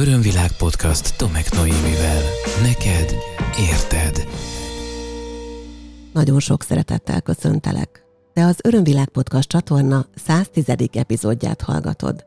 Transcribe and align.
Örömvilág 0.00 0.52
podcast 0.52 1.16
Tomek 1.16 1.52
Noémivel. 1.52 2.22
Neked 2.62 3.14
érted. 3.70 4.28
Nagyon 6.12 6.40
sok 6.40 6.62
szeretettel 6.62 7.20
köszöntelek. 7.20 8.04
Te 8.32 8.44
az 8.44 8.58
Örömvilág 8.62 9.08
podcast 9.08 9.48
csatorna 9.48 10.06
110. 10.14 10.64
epizódját 10.92 11.62
hallgatod. 11.62 12.24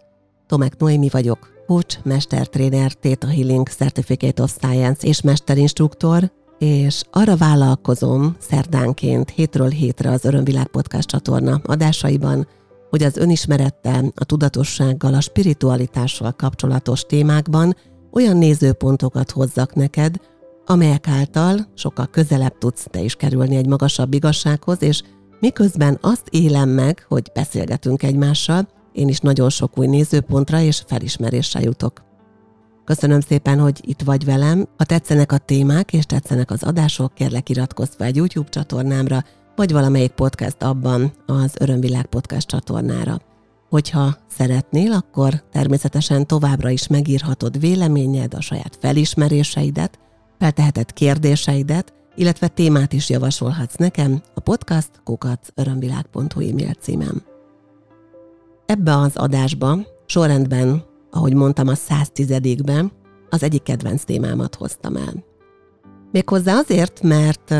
Tomek 0.47 0.77
Noémi 0.77 1.09
vagyok, 1.09 1.63
coach, 1.67 1.99
mestertréner, 2.03 2.93
Theta 2.93 3.27
Healing 3.27 3.67
Certificate 3.67 4.43
of 4.43 4.51
Science 4.51 5.07
és 5.07 5.21
mesterinstruktor, 5.21 6.31
és 6.57 7.01
arra 7.11 7.37
vállalkozom 7.37 8.35
szerdánként 8.39 9.29
hétről 9.29 9.69
hétre 9.69 10.11
az 10.11 10.25
Örömvilág 10.25 10.67
podcast 10.67 11.07
csatorna 11.07 11.61
adásaiban, 11.63 12.47
hogy 12.91 13.03
az 13.03 13.17
önismerettel, 13.17 14.11
a 14.15 14.25
tudatossággal, 14.25 15.13
a 15.13 15.21
spiritualitással 15.21 16.31
kapcsolatos 16.31 17.01
témákban 17.01 17.75
olyan 18.11 18.37
nézőpontokat 18.37 19.31
hozzak 19.31 19.73
neked, 19.75 20.15
amelyek 20.65 21.07
által 21.07 21.67
sokkal 21.75 22.07
közelebb 22.07 22.57
tudsz 22.57 22.87
te 22.89 23.01
is 23.01 23.15
kerülni 23.15 23.55
egy 23.55 23.67
magasabb 23.67 24.13
igazsághoz, 24.13 24.81
és 24.81 25.01
miközben 25.39 25.97
azt 26.01 26.27
élem 26.29 26.69
meg, 26.69 27.05
hogy 27.07 27.31
beszélgetünk 27.33 28.03
egymással, 28.03 28.67
én 28.93 29.07
is 29.07 29.19
nagyon 29.19 29.49
sok 29.49 29.77
új 29.77 29.87
nézőpontra 29.87 30.59
és 30.59 30.83
felismerésre 30.87 31.61
jutok. 31.61 32.01
Köszönöm 32.85 33.19
szépen, 33.19 33.59
hogy 33.59 33.79
itt 33.81 34.01
vagy 34.01 34.25
velem. 34.25 34.67
Ha 34.77 34.83
tetszenek 34.83 35.31
a 35.31 35.37
témák 35.37 35.93
és 35.93 36.05
tetszenek 36.05 36.51
az 36.51 36.63
adások, 36.63 37.13
kérlek 37.13 37.49
iratkozz 37.49 37.89
fel 37.97 38.07
egy 38.07 38.15
YouTube 38.15 38.49
csatornámra, 38.49 39.23
vagy 39.55 39.71
valamelyik 39.71 40.11
podcast 40.11 40.63
abban 40.63 41.11
az 41.25 41.53
Örömvilág 41.59 42.05
podcast 42.05 42.47
csatornára. 42.47 43.19
Hogyha 43.69 44.15
szeretnél, 44.27 44.91
akkor 44.91 45.43
természetesen 45.51 46.27
továbbra 46.27 46.69
is 46.69 46.87
megírhatod 46.87 47.59
véleményed, 47.59 48.33
a 48.33 48.41
saját 48.41 48.77
felismeréseidet, 48.79 49.99
felteheted 50.39 50.93
kérdéseidet, 50.93 51.93
illetve 52.15 52.47
témát 52.47 52.93
is 52.93 53.09
javasolhatsz 53.09 53.75
nekem 53.75 54.21
a 54.33 54.39
podcast 54.39 54.89
kukacörömvilág.hu 55.03 56.49
e-mail 56.49 56.73
címem. 56.79 57.21
Ebbe 58.65 58.97
az 58.97 59.15
adásba 59.15 59.77
sorrendben, 60.05 60.83
ahogy 61.11 61.33
mondtam 61.33 61.67
a 61.67 61.75
110 61.75 62.61
ben 62.65 62.91
az 63.29 63.43
egyik 63.43 63.63
kedvenc 63.63 64.03
témámat 64.03 64.55
hoztam 64.55 64.95
el. 64.95 65.23
Méghozzá 66.11 66.57
azért, 66.57 67.01
mert 67.01 67.55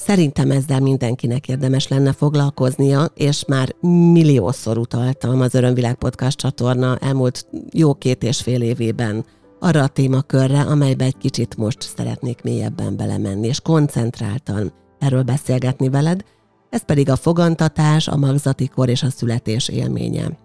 Szerintem 0.00 0.50
ezzel 0.50 0.80
mindenkinek 0.80 1.48
érdemes 1.48 1.88
lenne 1.88 2.12
foglalkoznia, 2.12 3.10
és 3.14 3.44
már 3.44 3.74
milliószor 4.12 4.78
utaltam 4.78 5.40
az 5.40 5.54
Örömvilág 5.54 5.94
Podcast 5.94 6.38
csatorna 6.38 6.96
elmúlt 6.96 7.46
jó 7.72 7.94
két 7.94 8.22
és 8.22 8.40
fél 8.40 8.62
évében 8.62 9.24
arra 9.58 9.82
a 9.82 9.88
témakörre, 9.88 10.60
amelybe 10.60 11.04
egy 11.04 11.16
kicsit 11.16 11.56
most 11.56 11.82
szeretnék 11.96 12.42
mélyebben 12.42 12.96
belemenni, 12.96 13.46
és 13.46 13.60
koncentráltan 13.60 14.72
erről 14.98 15.22
beszélgetni 15.22 15.88
veled, 15.88 16.24
ez 16.70 16.84
pedig 16.84 17.10
a 17.10 17.16
fogantatás, 17.16 18.08
a 18.08 18.16
magzati 18.16 18.68
kor 18.68 18.88
és 18.88 19.02
a 19.02 19.10
születés 19.10 19.68
élménye. 19.68 20.38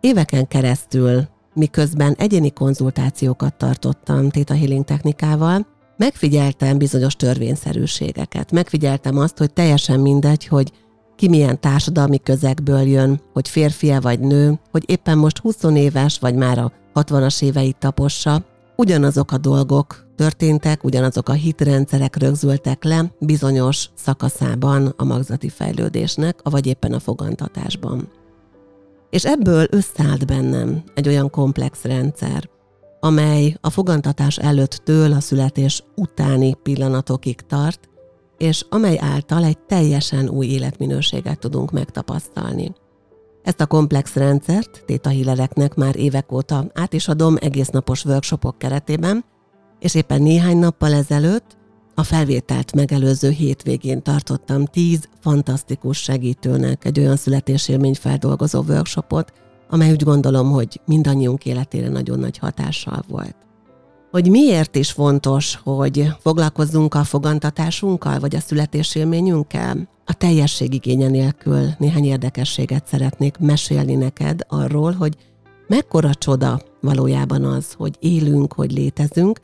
Éveken 0.00 0.48
keresztül, 0.48 1.28
miközben 1.54 2.14
egyéni 2.18 2.52
konzultációkat 2.52 3.54
tartottam 3.54 4.28
Theta 4.28 4.54
Healing 4.54 4.84
technikával, 4.84 5.75
megfigyeltem 5.96 6.78
bizonyos 6.78 7.16
törvényszerűségeket. 7.16 8.52
Megfigyeltem 8.52 9.18
azt, 9.18 9.38
hogy 9.38 9.52
teljesen 9.52 10.00
mindegy, 10.00 10.46
hogy 10.46 10.72
ki 11.16 11.28
milyen 11.28 11.60
társadalmi 11.60 12.18
közegből 12.22 12.80
jön, 12.80 13.20
hogy 13.32 13.48
férfia 13.48 14.00
vagy 14.00 14.20
nő, 14.20 14.58
hogy 14.70 14.84
éppen 14.86 15.18
most 15.18 15.38
20 15.38 15.62
éves, 15.62 16.18
vagy 16.18 16.34
már 16.34 16.58
a 16.58 16.72
60-as 16.94 17.42
éveit 17.42 17.76
tapossa, 17.76 18.44
ugyanazok 18.76 19.32
a 19.32 19.38
dolgok 19.38 20.06
történtek, 20.16 20.84
ugyanazok 20.84 21.28
a 21.28 21.32
hitrendszerek 21.32 22.16
rögzültek 22.16 22.84
le 22.84 23.12
bizonyos 23.18 23.90
szakaszában 23.94 24.94
a 24.96 25.04
magzati 25.04 25.48
fejlődésnek, 25.48 26.38
vagy 26.42 26.66
éppen 26.66 26.92
a 26.92 26.98
fogantatásban. 26.98 28.08
És 29.10 29.24
ebből 29.24 29.66
összeállt 29.70 30.26
bennem 30.26 30.82
egy 30.94 31.08
olyan 31.08 31.30
komplex 31.30 31.82
rendszer, 31.82 32.48
amely 33.00 33.56
a 33.60 33.70
fogantatás 33.70 34.38
előttől 34.38 35.12
a 35.12 35.20
születés 35.20 35.82
utáni 35.94 36.54
pillanatokig 36.62 37.40
tart, 37.40 37.88
és 38.38 38.66
amely 38.68 38.98
által 39.00 39.44
egy 39.44 39.58
teljesen 39.58 40.28
új 40.28 40.46
életminőséget 40.46 41.38
tudunk 41.38 41.70
megtapasztalni. 41.70 42.72
Ezt 43.42 43.60
a 43.60 43.66
komplex 43.66 44.14
rendszert 44.14 44.82
tétahílereknek 44.86 45.74
már 45.74 45.96
évek 45.96 46.32
óta 46.32 46.70
át 46.74 46.92
is 46.92 47.08
adom 47.08 47.36
egész 47.40 47.68
napos 47.68 48.04
workshopok 48.04 48.58
keretében, 48.58 49.24
és 49.78 49.94
éppen 49.94 50.22
néhány 50.22 50.56
nappal 50.56 50.92
ezelőtt 50.92 51.56
a 51.94 52.02
felvételt 52.02 52.72
megelőző 52.74 53.30
hétvégén 53.30 54.02
tartottam 54.02 54.64
tíz 54.64 55.08
fantasztikus 55.20 55.98
segítőnek 55.98 56.84
egy 56.84 56.98
olyan 56.98 57.16
születésélmény 57.16 57.94
feldolgozó 57.94 58.62
workshopot, 58.68 59.32
amely 59.70 59.90
úgy 59.90 60.02
gondolom, 60.02 60.50
hogy 60.50 60.80
mindannyiunk 60.86 61.44
életére 61.44 61.88
nagyon 61.88 62.18
nagy 62.18 62.38
hatással 62.38 63.02
volt. 63.08 63.36
Hogy 64.10 64.30
miért 64.30 64.76
is 64.76 64.90
fontos, 64.90 65.60
hogy 65.62 66.08
foglalkozzunk 66.20 66.94
a 66.94 67.04
fogantatásunkkal, 67.04 68.18
vagy 68.18 68.34
a 68.34 68.40
születésélményünkkel? 68.40 69.88
A 70.04 70.12
teljesség 70.12 70.74
igénye 70.74 71.08
nélkül 71.08 71.68
néhány 71.78 72.04
érdekességet 72.04 72.86
szeretnék 72.86 73.38
mesélni 73.38 73.94
neked 73.94 74.40
arról, 74.48 74.92
hogy 74.92 75.16
mekkora 75.66 76.14
csoda 76.14 76.60
valójában 76.80 77.44
az, 77.44 77.72
hogy 77.72 77.96
élünk, 78.00 78.52
hogy 78.52 78.72
létezünk, 78.72 79.40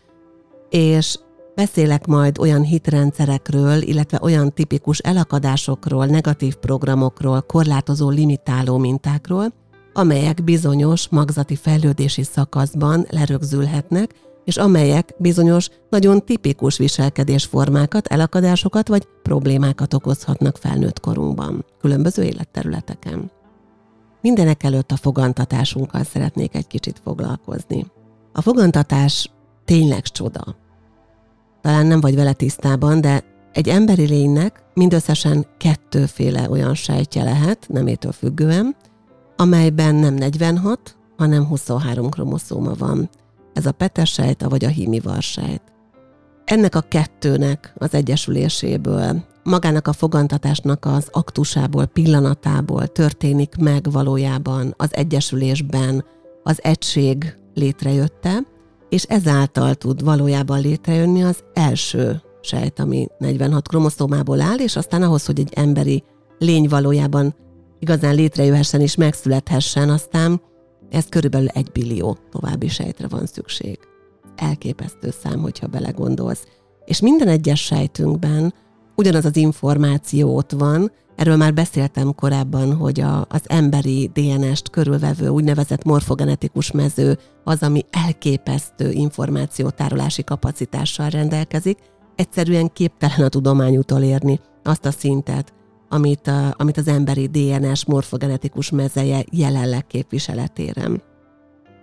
és 0.70 1.18
beszélek 1.54 2.06
majd 2.06 2.38
olyan 2.38 2.62
hitrendszerekről, 2.62 3.82
illetve 3.82 4.18
olyan 4.22 4.52
tipikus 4.52 4.98
elakadásokról, 4.98 6.06
negatív 6.06 6.54
programokról, 6.54 7.40
korlátozó, 7.40 8.08
limitáló 8.08 8.78
mintákról, 8.78 9.52
amelyek 9.92 10.44
bizonyos 10.44 11.08
magzati 11.08 11.56
fejlődési 11.56 12.22
szakaszban 12.22 13.06
lerögzülhetnek, 13.10 14.14
és 14.44 14.56
amelyek 14.56 15.14
bizonyos 15.19 15.69
nagyon 15.91 16.25
tipikus 16.25 16.78
viselkedésformákat, 16.78 18.06
elakadásokat 18.06 18.88
vagy 18.88 19.06
problémákat 19.22 19.94
okozhatnak 19.94 20.56
felnőtt 20.56 21.00
korunkban, 21.00 21.64
különböző 21.81 22.22
életterületeken. 22.22 23.31
Mindenek 24.20 24.62
előtt 24.62 24.92
a 24.92 24.97
fogantatásunkkal 24.97 26.04
szeretnék 26.04 26.54
egy 26.54 26.66
kicsit 26.66 27.00
foglalkozni. 27.04 27.86
A 28.32 28.41
fogantatás 28.41 29.31
tényleg 29.64 30.02
csoda. 30.02 30.56
Talán 31.60 31.86
nem 31.86 32.00
vagy 32.00 32.14
vele 32.14 32.32
tisztában, 32.32 33.00
de 33.00 33.25
egy 33.52 33.69
emberi 33.69 34.06
lénynek 34.06 34.62
mindösszesen 34.75 35.47
kettőféle 35.58 36.50
olyan 36.50 36.75
sejtje 36.75 37.25
lehet, 37.25 37.66
nemétől 37.69 38.12
függően, 38.12 38.76
amelyben 39.42 39.94
nem 39.94 40.14
46, 40.14 40.97
hanem 41.16 41.47
23 41.47 42.08
kromoszóma 42.08 42.75
van. 42.78 43.10
Ez 43.53 43.66
a 43.66 43.72
petesejt, 43.72 44.42
vagy 44.42 44.64
a 44.64 44.69
hímivarsejt. 44.69 45.62
Ennek 46.44 46.75
a 46.75 46.80
kettőnek 46.80 47.72
az 47.76 47.94
egyesüléséből, 47.94 49.25
magának 49.42 49.88
a 49.88 49.92
fogantatásnak 49.92 50.84
az 50.84 51.08
aktusából, 51.10 51.86
pillanatából 51.86 52.86
történik 52.86 53.56
meg 53.56 53.91
valójában 53.91 54.75
az 54.76 54.88
egyesülésben 54.94 56.04
az 56.42 56.62
egység 56.62 57.36
létrejötte, 57.54 58.38
és 58.88 59.02
ezáltal 59.02 59.75
tud 59.75 60.04
valójában 60.04 60.60
létrejönni 60.60 61.22
az 61.22 61.44
első 61.54 62.22
sejt, 62.41 62.78
ami 62.78 63.06
46 63.19 63.69
kromoszómából 63.69 64.41
áll, 64.41 64.58
és 64.58 64.76
aztán 64.76 65.02
ahhoz, 65.02 65.26
hogy 65.26 65.41
egy 65.41 65.52
emberi 65.54 66.04
lény 66.38 66.69
valójában 66.69 67.34
igazán 67.82 68.15
létrejöhessen 68.15 68.81
és 68.81 68.94
megszülethessen, 68.94 69.91
aztán 69.91 70.41
ez 70.91 71.04
körülbelül 71.09 71.48
egy 71.48 71.70
billió 71.72 72.16
további 72.31 72.69
sejtre 72.69 73.08
van 73.08 73.26
szükség. 73.26 73.79
Elképesztő 74.37 75.11
szám, 75.23 75.40
hogyha 75.40 75.67
belegondolsz. 75.67 76.44
És 76.84 77.00
minden 77.00 77.29
egyes 77.29 77.61
sejtünkben 77.61 78.55
ugyanaz 78.96 79.25
az 79.25 79.37
információ 79.37 80.37
ott 80.37 80.50
van, 80.50 80.93
erről 81.17 81.37
már 81.37 81.55
beszéltem 81.55 82.14
korábban, 82.14 82.75
hogy 82.75 83.00
a, 83.00 83.26
az 83.29 83.43
emberi 83.46 84.11
DNS-t 84.14 84.70
körülvevő 84.70 85.28
úgynevezett 85.28 85.85
morfogenetikus 85.85 86.70
mező 86.70 87.19
az, 87.44 87.62
ami 87.62 87.85
elképesztő 87.90 88.90
információtárolási 88.90 90.25
kapacitással 90.25 91.08
rendelkezik, 91.08 91.78
egyszerűen 92.17 92.73
képtelen 92.73 93.20
a 93.20 93.28
tudomány 93.28 93.76
utolérni 93.76 94.40
azt 94.62 94.85
a 94.85 94.90
szintet, 94.90 95.52
amit, 95.92 96.26
a, 96.26 96.54
amit 96.56 96.76
az 96.76 96.88
emberi 96.88 97.26
DNS 97.26 97.84
morfogenetikus 97.84 98.70
mezeje 98.70 99.24
jelenleg 99.30 99.86
képviseletéren. 99.86 101.02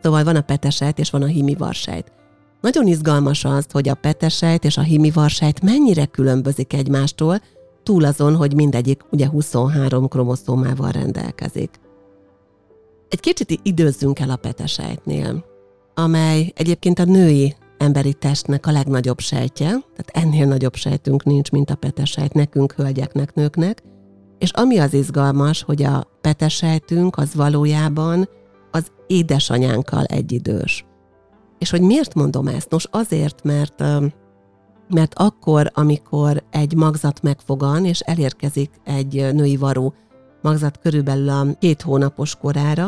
Szóval 0.01 0.23
van 0.23 0.35
a 0.35 0.41
petesejt 0.41 0.99
és 0.99 1.09
van 1.09 1.21
a 1.21 1.25
himivarsejt. 1.25 2.11
Nagyon 2.61 2.87
izgalmas 2.87 3.45
az, 3.45 3.65
hogy 3.71 3.89
a 3.89 3.95
petesejt 3.95 4.63
és 4.63 4.77
a 4.77 4.81
himivarsejt 4.81 5.61
mennyire 5.61 6.05
különbözik 6.05 6.73
egymástól, 6.73 7.41
túl 7.83 8.05
azon, 8.05 8.35
hogy 8.35 8.55
mindegyik 8.55 9.01
ugye 9.11 9.27
23 9.27 10.07
kromoszómával 10.07 10.91
rendelkezik. 10.91 11.79
Egy 13.09 13.19
kicsit 13.19 13.59
időzzünk 13.63 14.19
el 14.19 14.29
a 14.29 14.35
petesejtnél. 14.35 15.47
amely 15.93 16.51
egyébként 16.55 16.99
a 16.99 17.03
női 17.03 17.55
emberi 17.77 18.13
testnek 18.13 18.67
a 18.67 18.71
legnagyobb 18.71 19.19
sejtje, 19.19 19.67
tehát 19.67 20.09
ennél 20.11 20.45
nagyobb 20.45 20.75
sejtünk 20.75 21.23
nincs, 21.23 21.51
mint 21.51 21.69
a 21.69 21.75
petesejt 21.75 22.33
nekünk, 22.33 22.71
hölgyeknek, 22.71 23.33
nőknek, 23.33 23.83
és 24.39 24.51
ami 24.51 24.77
az 24.77 24.93
izgalmas, 24.93 25.63
hogy 25.63 25.83
a 25.83 26.03
petesejtünk 26.21 27.17
az 27.17 27.35
valójában 27.35 28.29
az 28.71 28.91
édesanyánkkal 29.07 30.03
egyidős. 30.03 30.85
És 31.57 31.69
hogy 31.69 31.81
miért 31.81 32.13
mondom 32.13 32.47
ezt? 32.47 32.69
Nos, 32.69 32.87
azért, 32.91 33.43
mert 33.43 33.83
mert 34.89 35.13
akkor, 35.13 35.71
amikor 35.73 36.43
egy 36.49 36.75
magzat 36.75 37.21
megfogan, 37.21 37.85
és 37.85 37.99
elérkezik 37.99 38.71
egy 38.83 39.33
női 39.33 39.57
varú 39.57 39.93
magzat 40.41 40.79
körülbelül 40.79 41.29
a 41.29 41.45
két 41.59 41.81
hónapos 41.81 42.35
korára, 42.35 42.87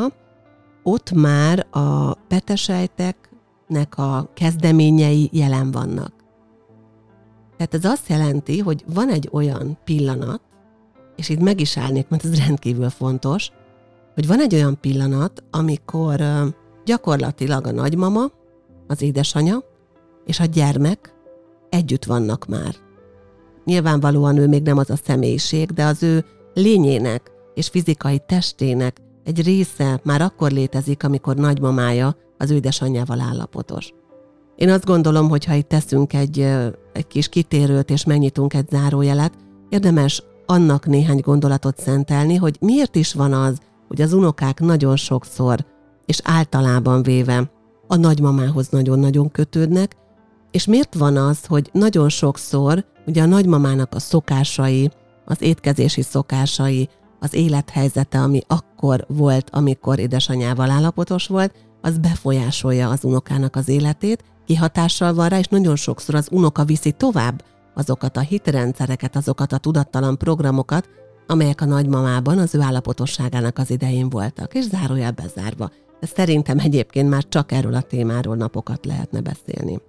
ott 0.82 1.12
már 1.12 1.66
a 1.70 2.12
petesejteknek 2.12 3.98
a 3.98 4.30
kezdeményei 4.34 5.28
jelen 5.32 5.70
vannak. 5.70 6.12
Tehát 7.56 7.74
ez 7.74 7.84
azt 7.84 8.08
jelenti, 8.08 8.58
hogy 8.58 8.84
van 8.94 9.08
egy 9.08 9.28
olyan 9.32 9.78
pillanat, 9.84 10.40
és 11.22 11.28
itt 11.28 11.40
meg 11.40 11.60
is 11.60 11.76
állnék, 11.76 12.08
mert 12.08 12.24
ez 12.24 12.46
rendkívül 12.46 12.90
fontos, 12.90 13.50
hogy 14.14 14.26
van 14.26 14.40
egy 14.40 14.54
olyan 14.54 14.80
pillanat, 14.80 15.42
amikor 15.50 16.20
gyakorlatilag 16.84 17.66
a 17.66 17.72
nagymama, 17.72 18.30
az 18.86 19.02
édesanya 19.02 19.64
és 20.26 20.40
a 20.40 20.44
gyermek 20.44 21.14
együtt 21.68 22.04
vannak 22.04 22.46
már. 22.46 22.74
Nyilvánvalóan 23.64 24.36
ő 24.36 24.48
még 24.48 24.62
nem 24.62 24.78
az 24.78 24.90
a 24.90 24.96
személyiség, 24.96 25.70
de 25.70 25.84
az 25.84 26.02
ő 26.02 26.24
lényének 26.54 27.30
és 27.54 27.68
fizikai 27.68 28.20
testének 28.26 28.96
egy 29.24 29.42
része 29.42 30.00
már 30.04 30.20
akkor 30.20 30.50
létezik, 30.50 31.04
amikor 31.04 31.36
nagymamája 31.36 32.16
az 32.38 32.50
ő 32.50 32.54
édesanyjával 32.54 33.20
állapotos. 33.20 33.92
Én 34.56 34.70
azt 34.70 34.84
gondolom, 34.84 35.28
hogy 35.28 35.44
ha 35.44 35.54
itt 35.54 35.68
teszünk 35.68 36.12
egy, 36.12 36.40
egy 36.92 37.06
kis 37.06 37.28
kitérőt 37.28 37.90
és 37.90 38.04
megnyitunk 38.04 38.54
egy 38.54 38.68
zárójelet, 38.68 39.32
érdemes 39.68 40.22
annak 40.52 40.86
néhány 40.86 41.20
gondolatot 41.20 41.78
szentelni, 41.78 42.36
hogy 42.36 42.56
miért 42.60 42.96
is 42.96 43.12
van 43.12 43.32
az, 43.32 43.58
hogy 43.88 44.02
az 44.02 44.12
unokák 44.12 44.60
nagyon 44.60 44.96
sokszor, 44.96 45.64
és 46.06 46.20
általában 46.24 47.02
véve 47.02 47.50
a 47.86 47.96
nagymamához 47.96 48.68
nagyon-nagyon 48.68 49.30
kötődnek, 49.30 49.96
és 50.50 50.66
miért 50.66 50.94
van 50.94 51.16
az, 51.16 51.46
hogy 51.46 51.70
nagyon 51.72 52.08
sokszor 52.08 52.84
ugye 53.06 53.22
a 53.22 53.26
nagymamának 53.26 53.94
a 53.94 53.98
szokásai, 53.98 54.90
az 55.24 55.42
étkezési 55.42 56.02
szokásai, 56.02 56.88
az 57.20 57.34
élethelyzete, 57.34 58.18
ami 58.18 58.40
akkor 58.46 59.04
volt, 59.08 59.50
amikor 59.52 59.98
édesanyával 59.98 60.70
állapotos 60.70 61.26
volt, 61.26 61.54
az 61.80 61.98
befolyásolja 61.98 62.88
az 62.88 63.04
unokának 63.04 63.56
az 63.56 63.68
életét, 63.68 64.24
kihatással 64.46 65.14
van 65.14 65.28
rá, 65.28 65.38
és 65.38 65.46
nagyon 65.46 65.76
sokszor 65.76 66.14
az 66.14 66.28
unoka 66.30 66.64
viszi 66.64 66.92
tovább 66.92 67.42
azokat 67.74 68.16
a 68.16 68.20
hitrendszereket, 68.20 69.16
azokat 69.16 69.52
a 69.52 69.58
tudattalan 69.58 70.18
programokat, 70.18 70.88
amelyek 71.26 71.60
a 71.60 71.64
nagymamában 71.64 72.38
az 72.38 72.54
ő 72.54 72.60
állapotosságának 72.60 73.58
az 73.58 73.70
idején 73.70 74.08
voltak, 74.08 74.54
és 74.54 74.64
zárójel 74.64 75.10
bezárva. 75.12 75.70
Szerintem 76.00 76.58
egyébként 76.58 77.08
már 77.08 77.28
csak 77.28 77.52
erről 77.52 77.74
a 77.74 77.80
témáról 77.80 78.36
napokat 78.36 78.86
lehetne 78.86 79.20
beszélni. 79.20 79.80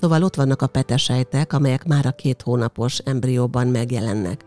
Szóval 0.00 0.22
ott 0.22 0.36
vannak 0.36 0.62
a 0.62 0.66
petesejtek, 0.66 1.52
amelyek 1.52 1.84
már 1.84 2.06
a 2.06 2.10
két 2.10 2.42
hónapos 2.42 2.98
embrióban 2.98 3.66
megjelennek. 3.66 4.44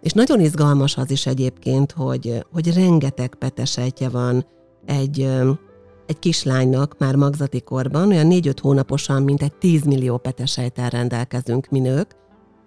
És 0.00 0.12
nagyon 0.12 0.40
izgalmas 0.40 0.96
az 0.96 1.10
is 1.10 1.26
egyébként, 1.26 1.92
hogy, 1.92 2.44
hogy 2.52 2.74
rengeteg 2.74 3.34
petesejtje 3.34 4.08
van 4.08 4.46
egy, 4.84 5.28
egy 6.06 6.18
kislánynak 6.18 6.98
már 6.98 7.14
magzati 7.14 7.60
korban, 7.60 8.08
olyan 8.08 8.26
4-5 8.30 8.56
hónaposan, 8.60 9.22
mint 9.22 9.42
egy 9.42 9.54
10 9.54 9.82
millió 9.82 10.16
petesejtel 10.16 10.88
rendelkezünk 10.88 11.68
mi 11.68 11.78
nők, 11.78 12.16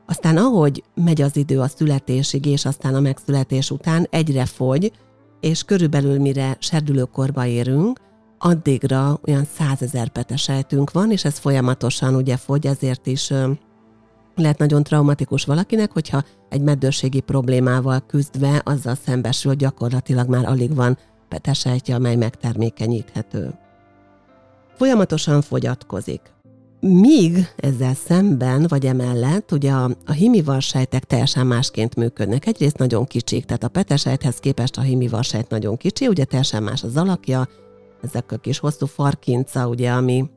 aztán 0.06 0.38
ahogy 0.38 0.84
megy 0.96 1.22
az 1.22 1.36
idő 1.36 1.60
a 1.60 1.68
születésig, 1.68 2.46
és 2.46 2.66
aztán 2.66 2.96
a 2.96 3.00
megszületés 3.00 3.72
után 3.72 4.08
egyre 4.10 4.46
fogy, 4.46 4.92
és 5.40 5.64
körülbelül 5.64 6.20
mire 6.20 6.58
serdülőkorba 6.60 7.46
érünk, 7.46 8.00
addigra 8.38 9.20
olyan 9.28 9.48
százezer 9.58 10.10
petesejtünk 10.10 10.92
van, 10.92 11.12
és 11.12 11.26
ez 11.26 11.38
folyamatosan 11.38 12.16
ugye 12.16 12.38
fogy, 12.38 12.66
ezért 12.66 13.08
is 13.08 13.34
lehet 14.36 14.58
nagyon 14.58 14.84
traumatikus 14.84 15.46
valakinek, 15.46 15.92
hogyha 15.92 16.24
egy 16.50 16.62
meddőségi 16.62 17.20
problémával 17.20 18.00
küzdve 18.08 18.62
azzal 18.66 18.96
szembesül, 19.06 19.54
gyakorlatilag 19.54 20.30
már 20.30 20.46
alig 20.46 20.76
van 20.76 20.98
petesejtje, 21.30 21.96
amely 21.96 22.16
megtermékenyíthető. 22.16 23.54
Folyamatosan 24.76 25.42
fogyatkozik. 25.42 26.22
Míg 26.80 27.48
ezzel 27.56 27.94
szemben, 27.94 28.66
vagy 28.68 28.86
emellett, 28.86 29.52
ugye 29.52 29.72
a, 29.72 29.90
a 30.06 30.12
himivarsejtek 30.12 31.04
teljesen 31.04 31.48
másként 31.48 31.96
működnek. 31.96 32.46
Egyrészt 32.46 32.78
nagyon 32.78 33.06
kicsik, 33.06 33.46
tehát 33.46 33.64
a 33.64 33.68
petesejthez 33.68 34.38
képest 34.38 34.78
a 34.78 34.82
himivarsejt 34.82 35.50
nagyon 35.50 35.78
kicsi, 35.78 36.08
ugye 36.08 36.24
teljesen 36.24 36.64
más 36.64 36.84
az 36.84 36.98
alakja, 36.98 37.48
ezek 38.02 38.32
a 38.32 38.38
kis 38.38 38.60
hosszú 38.60 38.86
farkinca, 38.86 39.68
ugye, 39.68 39.92
ami, 39.92 40.30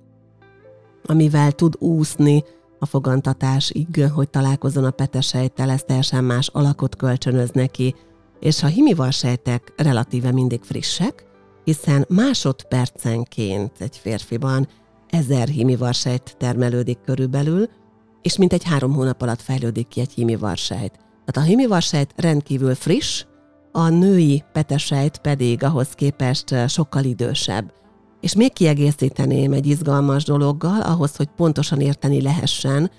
amivel 1.05 1.53
tud 1.53 1.75
úszni 1.79 2.45
a 2.79 2.87
fogantatásig, 2.87 4.05
hogy 4.15 4.31
találkozzon 4.31 4.85
a 4.85 4.91
petesejttel, 4.91 5.71
ez 5.71 5.83
teljesen 5.83 6.25
más 6.25 6.49
alakot 6.49 6.97
kölcsönöz 6.97 7.51
neki, 7.51 7.95
és 8.43 8.63
a 8.63 8.67
himivarsejtek 8.67 9.73
relatíve 9.77 10.33
mindig 10.33 10.63
frissek, 10.63 11.27
hiszen 11.65 12.05
másodpercenként 12.09 13.73
egy 13.79 13.97
férfiban 13.97 14.69
ezer 15.09 15.49
hímivarsejt 15.49 16.37
termelődik 16.39 16.99
körülbelül, 17.05 17.69
és 18.23 18.37
mintegy 18.37 18.65
három 18.65 18.93
hónap 18.93 19.23
alatt 19.23 19.41
fejlődik 19.41 19.89
ki 19.89 20.01
egy 20.01 20.13
hímivarsejt. 20.13 20.93
Tehát 20.93 21.37
a 21.37 21.41
hímivarsejt 21.41 22.13
rendkívül 22.17 22.75
friss, 22.75 23.25
a 23.73 23.89
női 23.89 24.45
petesejt 24.53 25.19
pedig 25.19 25.63
ahhoz 25.63 25.89
képest 25.89 26.55
sokkal 26.69 27.05
idősebb. 27.05 27.73
És 28.21 28.35
még 28.35 28.53
kiegészíteném 28.53 29.53
egy 29.53 29.67
izgalmas 29.67 30.25
dologgal, 30.25 30.81
ahhoz, 30.81 31.17
hogy 31.17 31.29
pontosan 31.37 31.81
érteni 31.81 32.23
lehessen 32.23 32.91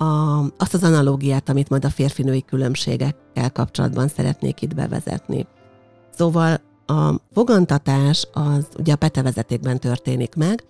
a, 0.00 0.40
azt 0.56 0.74
az 0.74 0.82
analógiát, 0.82 1.48
amit 1.48 1.68
majd 1.68 1.84
a 1.84 1.90
férfinői 1.90 2.44
különbségekkel 2.44 3.52
kapcsolatban 3.52 4.08
szeretnék 4.08 4.62
itt 4.62 4.74
bevezetni. 4.74 5.46
Szóval 6.14 6.60
a 6.86 7.14
fogantatás 7.32 8.28
az 8.32 8.66
ugye 8.78 8.92
a 8.92 8.96
petevezetékben 8.96 9.78
történik 9.78 10.34
meg, 10.34 10.64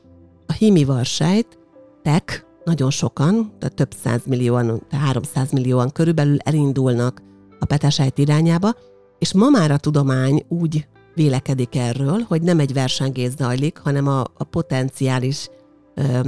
a 0.47 0.53
hímivarsejt, 0.53 1.59
tek, 2.02 2.47
nagyon 2.64 2.90
sokan, 2.90 3.52
tehát 3.59 3.75
több 3.75 4.23
millióan, 4.26 4.83
300 4.90 5.50
millióan 5.50 5.90
körülbelül 5.90 6.38
elindulnak 6.38 7.23
a 7.61 7.64
petesejt 7.64 8.19
irányába, 8.19 8.75
és 9.19 9.33
ma 9.33 9.49
már 9.49 9.71
a 9.71 9.76
tudomány 9.76 10.45
úgy 10.49 10.87
vélekedik 11.14 11.76
erről, 11.76 12.25
hogy 12.28 12.43
nem 12.43 12.59
egy 12.59 12.73
versengés 12.73 13.31
zajlik, 13.31 13.78
hanem 13.78 14.07
a, 14.07 14.21
a 14.21 14.45
potenciális 14.45 15.49
ö, 15.95 16.21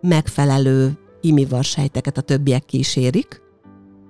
megfelelő 0.00 0.98
imivarsejteket 1.24 2.18
a 2.18 2.20
többiek 2.20 2.64
kísérik, 2.64 3.42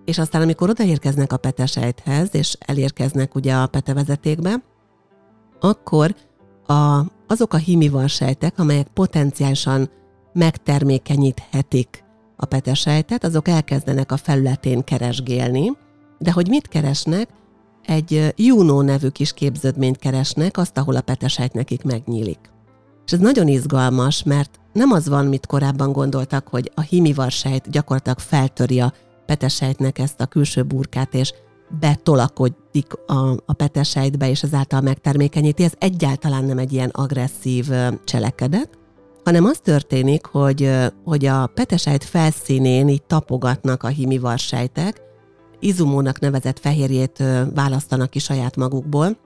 és 0.05 0.19
aztán 0.19 0.43
amikor 0.43 0.69
odaérkeznek 0.69 1.33
a 1.33 1.37
petesejthez, 1.37 2.29
és 2.33 2.57
elérkeznek 2.61 3.35
ugye 3.35 3.55
a 3.55 3.67
petevezetékbe, 3.67 4.63
akkor 5.61 6.15
a, 6.67 7.01
azok 7.27 7.53
a 7.53 7.57
hímivarsejtek, 7.57 8.59
amelyek 8.59 8.87
potenciálisan 8.87 9.91
megtermékenyíthetik 10.33 12.05
a 12.37 12.45
petesejtet, 12.47 13.25
azok 13.25 13.49
elkezdenek 13.49 14.13
a 14.13 14.17
felületén 14.17 14.85
keresgélni, 14.85 15.73
de 16.19 16.33
hogy 16.33 16.49
mit 16.49 16.69
keresnek, 16.69 17.29
egy 17.87 18.35
Juno 18.37 18.83
nevű 18.83 19.09
kis 19.09 19.33
képződményt 19.33 19.97
keresnek, 19.97 20.57
azt, 20.57 20.79
ahol 20.79 20.97
a 20.97 21.01
petesejt 21.01 21.53
nekik 21.53 21.83
megnyílik. 21.83 22.54
És 23.07 23.13
ez 23.13 23.19
nagyon 23.19 23.49
izgalmas, 23.49 24.23
mert 24.23 24.61
nem 24.73 24.91
az 24.91 25.09
van, 25.09 25.27
mit 25.27 25.47
korábban 25.47 25.93
gondoltak, 25.93 26.49
hogy 26.49 26.71
a 26.75 26.81
hímivarsejt 26.81 27.71
gyakorlatilag 27.71 28.19
feltöri 28.19 28.81
a 28.81 28.93
petesejtnek 29.27 29.99
ezt 29.99 30.21
a 30.21 30.27
külső 30.27 30.63
burkát, 30.63 31.15
és 31.15 31.33
betolakodik 31.81 32.93
a, 33.07 33.31
a 33.47 33.53
petesejtbe, 33.53 34.29
és 34.29 34.43
ezáltal 34.43 34.81
megtermékenyíti. 34.81 35.63
Ez 35.63 35.73
egyáltalán 35.79 36.45
nem 36.45 36.59
egy 36.59 36.73
ilyen 36.73 36.89
agresszív 36.89 37.71
cselekedet, 38.05 38.79
hanem 39.25 39.45
az 39.45 39.59
történik, 39.63 40.27
hogy, 40.27 40.71
hogy 41.05 41.27
a 41.27 41.47
petesejt 41.47 42.05
felszínén 42.05 42.89
így 42.89 43.03
tapogatnak 43.03 43.83
a 43.83 43.89
hímivarsejtek, 43.89 45.01
izumónak 45.61 46.21
nevezett 46.21 46.59
fehérjét 46.59 47.23
választanak 47.55 48.11
ki 48.11 48.19
saját 48.19 48.57
magukból, 48.57 49.17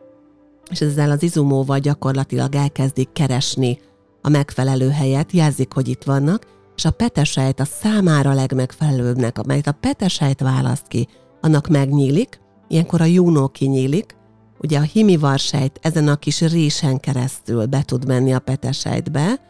és 0.70 0.80
ezzel 0.80 1.10
az 1.10 1.22
izumóval 1.22 1.78
gyakorlatilag 1.78 2.54
elkezdik 2.54 3.12
keresni 3.12 3.78
a 4.22 4.28
megfelelő 4.28 4.90
helyet, 4.90 5.32
jelzik, 5.32 5.72
hogy 5.72 5.88
itt 5.88 6.04
vannak, 6.04 6.46
és 6.76 6.84
a 6.84 6.90
petesejt 6.90 7.60
a 7.60 7.64
számára 7.64 8.32
legmegfelelőbbnek, 8.32 9.38
amelyet 9.38 9.66
a 9.66 9.72
petesejt 9.72 10.40
választ 10.40 10.88
ki, 10.88 11.08
annak 11.40 11.68
megnyílik, 11.68 12.40
ilyenkor 12.68 13.00
a 13.00 13.04
júnó 13.04 13.48
kinyílik, 13.48 14.16
ugye 14.60 14.78
a 14.78 14.82
himivarsejt 14.82 15.78
ezen 15.82 16.08
a 16.08 16.16
kis 16.16 16.40
résen 16.40 17.00
keresztül 17.00 17.66
be 17.66 17.82
tud 17.82 18.06
menni 18.06 18.34
a 18.34 18.38
petesejtbe, 18.38 19.40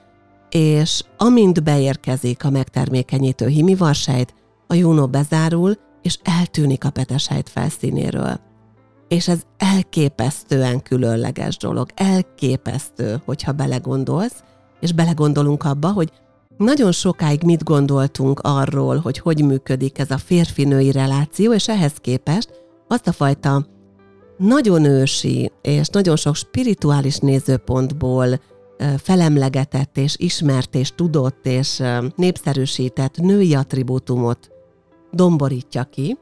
és 0.50 1.04
amint 1.16 1.62
beérkezik 1.62 2.44
a 2.44 2.50
megtermékenyítő 2.50 3.46
himivarsejt, 3.46 4.34
a 4.66 4.74
Juno 4.74 5.06
bezárul, 5.06 5.74
és 6.02 6.18
eltűnik 6.22 6.84
a 6.84 6.90
petesejt 6.90 7.48
felszínéről. 7.48 8.40
És 9.08 9.28
ez 9.28 9.40
elképesztően 9.56 10.82
különleges 10.82 11.56
dolog, 11.56 11.88
elképesztő, 11.94 13.22
hogyha 13.24 13.52
belegondolsz, 13.52 14.42
és 14.80 14.92
belegondolunk 14.92 15.64
abba, 15.64 15.88
hogy 15.88 16.12
nagyon 16.56 16.92
sokáig 16.92 17.42
mit 17.42 17.64
gondoltunk 17.64 18.40
arról, 18.40 18.96
hogy 18.96 19.18
hogy 19.18 19.44
működik 19.44 19.98
ez 19.98 20.10
a 20.10 20.18
férfi-női 20.18 20.92
reláció, 20.92 21.52
és 21.52 21.68
ehhez 21.68 21.92
képest 21.92 22.50
azt 22.88 23.06
a 23.06 23.12
fajta 23.12 23.66
nagyon 24.38 24.84
ősi 24.84 25.52
és 25.62 25.88
nagyon 25.88 26.16
sok 26.16 26.34
spirituális 26.34 27.16
nézőpontból 27.16 28.40
felemlegetett 28.96 29.96
és 29.96 30.16
ismert 30.18 30.74
és 30.74 30.92
tudott 30.94 31.46
és 31.46 31.82
népszerűsített 32.16 33.16
női 33.16 33.54
attribútumot 33.54 34.50
domborítja 35.10 35.84
ki, 35.84 36.16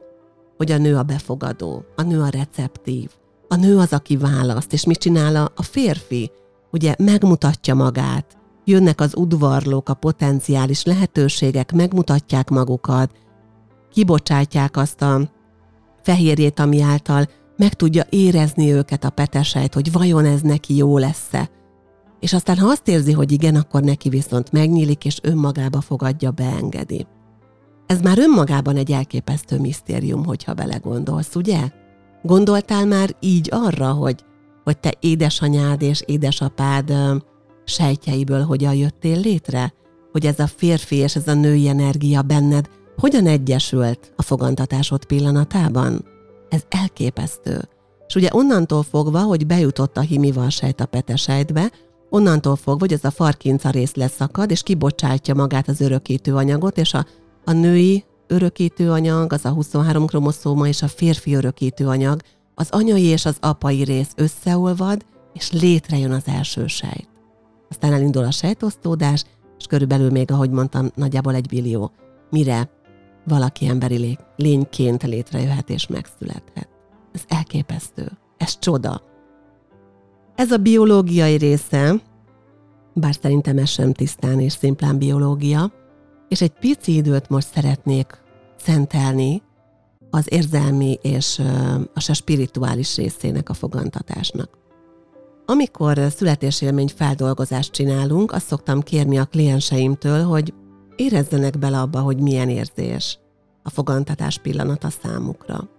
hogy 0.57 0.71
a 0.71 0.77
nő 0.77 0.95
a 0.95 1.03
befogadó, 1.03 1.85
a 1.95 2.01
nő 2.01 2.21
a 2.21 2.29
receptív, 2.29 3.09
a 3.47 3.55
nő 3.55 3.77
az, 3.77 3.93
aki 3.93 4.17
választ, 4.17 4.73
és 4.73 4.85
mit 4.85 4.97
csinál 4.97 5.51
a 5.55 5.61
férfi? 5.61 6.31
Ugye 6.71 6.95
megmutatja 6.97 7.75
magát, 7.75 8.37
jönnek 8.65 9.01
az 9.01 9.15
udvarlók, 9.15 9.89
a 9.89 9.93
potenciális 9.93 10.83
lehetőségek, 10.83 11.71
megmutatják 11.71 12.49
magukat, 12.49 13.11
kibocsátják 13.91 14.77
azt 14.77 15.01
a 15.01 15.31
fehérjét, 16.01 16.59
ami 16.59 16.81
által 16.81 17.27
meg 17.57 17.73
tudja 17.73 18.03
érezni 18.09 18.71
őket 18.71 19.03
a 19.03 19.09
petesejt, 19.09 19.73
hogy 19.73 19.91
vajon 19.91 20.25
ez 20.25 20.41
neki 20.41 20.75
jó 20.75 20.97
lesz-e. 20.97 21.49
És 22.19 22.33
aztán, 22.33 22.57
ha 22.57 22.67
azt 22.67 22.87
érzi, 22.87 23.11
hogy 23.11 23.31
igen, 23.31 23.55
akkor 23.55 23.81
neki 23.81 24.09
viszont 24.09 24.51
megnyílik, 24.51 25.05
és 25.05 25.19
önmagába 25.21 25.81
fogadja, 25.81 26.31
beengedi. 26.31 27.05
Ez 27.87 28.01
már 28.01 28.17
önmagában 28.17 28.75
egy 28.75 28.91
elképesztő 28.91 29.59
misztérium, 29.59 30.25
hogyha 30.25 30.53
belegondolsz, 30.53 31.35
ugye? 31.35 31.69
Gondoltál 32.21 32.85
már 32.85 33.15
így 33.19 33.49
arra, 33.51 33.91
hogy, 33.91 34.23
hogy 34.63 34.77
te 34.77 34.93
édesanyád 34.99 35.81
és 35.81 36.03
édesapád 36.05 36.93
sejtjeiből 37.65 38.43
hogyan 38.43 38.75
jöttél 38.75 39.19
létre? 39.19 39.73
Hogy 40.11 40.25
ez 40.25 40.39
a 40.39 40.47
férfi 40.47 40.95
és 40.95 41.15
ez 41.15 41.27
a 41.27 41.33
női 41.33 41.67
energia 41.67 42.21
benned 42.21 42.69
hogyan 42.97 43.27
egyesült 43.27 44.13
a 44.15 44.21
fogantatásod 44.21 45.05
pillanatában? 45.05 46.05
Ez 46.49 46.61
elképesztő. 46.69 47.69
És 48.07 48.15
ugye 48.15 48.29
onnantól 48.31 48.83
fogva, 48.83 49.19
hogy 49.19 49.47
bejutott 49.47 49.97
a 49.97 50.01
himival 50.01 50.49
sejt 50.49 50.81
a 50.81 50.85
petesejtbe, 50.85 51.71
onnantól 52.09 52.55
fogva, 52.55 52.79
hogy 52.79 52.93
ez 52.93 53.03
a 53.03 53.11
farkinca 53.11 53.69
rész 53.69 53.95
leszakad, 53.95 54.51
és 54.51 54.63
kibocsátja 54.63 55.33
magát 55.33 55.67
az 55.67 55.81
örökítő 55.81 56.35
anyagot, 56.35 56.77
és 56.77 56.93
a, 56.93 57.05
a 57.47 57.51
női 57.51 58.03
örökítő 58.27 58.91
anyag, 58.91 59.33
az 59.33 59.45
a 59.45 59.49
23 59.49 60.05
kromoszóma 60.05 60.67
és 60.67 60.81
a 60.81 60.87
férfi 60.87 61.33
örökítő 61.33 61.87
anyag, 61.87 62.21
az 62.55 62.69
anyai 62.69 63.03
és 63.03 63.25
az 63.25 63.37
apai 63.39 63.83
rész 63.83 64.11
összeolvad, 64.15 65.05
és 65.33 65.51
létrejön 65.51 66.11
az 66.11 66.23
első 66.25 66.67
sejt. 66.67 67.09
Aztán 67.69 67.93
elindul 67.93 68.23
a 68.23 68.31
sejtosztódás, 68.31 69.23
és 69.57 69.65
körülbelül 69.65 70.11
még, 70.11 70.31
ahogy 70.31 70.49
mondtam, 70.49 70.89
nagyjából 70.95 71.35
egy 71.35 71.47
billió, 71.47 71.91
mire 72.29 72.69
valaki 73.25 73.67
emberi 73.67 74.17
lényként 74.35 75.03
létrejöhet 75.03 75.69
és 75.69 75.87
megszülethet. 75.87 76.69
Ez 77.13 77.21
elképesztő. 77.27 78.11
Ez 78.37 78.59
csoda. 78.59 79.01
Ez 80.35 80.51
a 80.51 80.57
biológiai 80.57 81.35
része, 81.35 81.95
bár 82.93 83.15
szerintem 83.21 83.57
ez 83.57 83.69
sem 83.69 83.93
tisztán 83.93 84.39
és 84.39 84.53
szimplán 84.53 84.97
biológia, 84.97 85.71
és 86.27 86.41
egy 86.41 86.53
pici 86.59 86.95
időt 86.95 87.29
most 87.29 87.47
szeretnék 87.53 88.21
szentelni 88.59 89.41
az 90.09 90.25
érzelmi 90.29 90.99
és 91.01 91.41
a 91.95 92.13
spirituális 92.13 92.95
részének 92.95 93.49
a 93.49 93.53
fogantatásnak. 93.53 94.49
Amikor 95.45 95.99
születésélmény 96.15 96.91
feldolgozást 96.95 97.71
csinálunk, 97.71 98.31
azt 98.31 98.45
szoktam 98.47 98.81
kérni 98.81 99.17
a 99.17 99.25
klienseimtől, 99.25 100.23
hogy 100.23 100.53
érezzenek 100.95 101.57
bele 101.57 101.79
abba, 101.79 101.99
hogy 101.99 102.19
milyen 102.19 102.49
érzés 102.49 103.19
a 103.63 103.69
fogantatás 103.69 104.37
pillanata 104.37 104.89
számukra. 104.89 105.69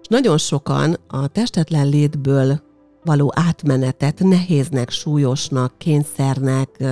És 0.00 0.06
nagyon 0.08 0.38
sokan 0.38 0.96
a 1.06 1.26
testetlen 1.26 1.88
létből 1.88 2.60
való 3.04 3.32
átmenetet 3.34 4.18
nehéznek, 4.18 4.90
súlyosnak, 4.90 5.78
kényszernek, 5.78 6.84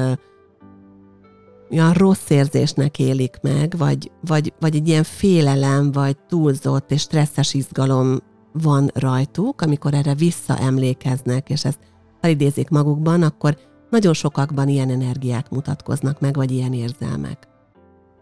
olyan 1.71 1.93
rossz 1.93 2.31
érzésnek 2.31 2.99
élik 2.99 3.39
meg, 3.43 3.75
vagy, 3.79 4.11
vagy, 4.27 4.53
vagy 4.61 4.77
egy 4.77 4.89
ilyen 4.89 5.03
félelem, 5.03 5.93
vagy 5.93 6.17
túlzott 6.29 6.91
és 6.91 7.01
stresszes 7.01 7.55
izgalom 7.55 8.19
van 8.53 8.91
rajtuk, 8.95 9.61
amikor 9.61 9.95
erre 9.95 10.15
visszaemlékeznek, 10.15 11.51
és 11.51 11.65
ezt 11.65 11.79
felidézik 12.21 12.69
magukban, 12.69 13.23
akkor 13.23 13.57
nagyon 13.91 14.13
sokakban 14.13 14.69
ilyen 14.69 14.91
energiák 14.91 15.51
mutatkoznak 15.51 16.21
meg, 16.21 16.35
vagy 16.35 16.51
ilyen 16.51 16.73
érzelmek. 16.73 17.49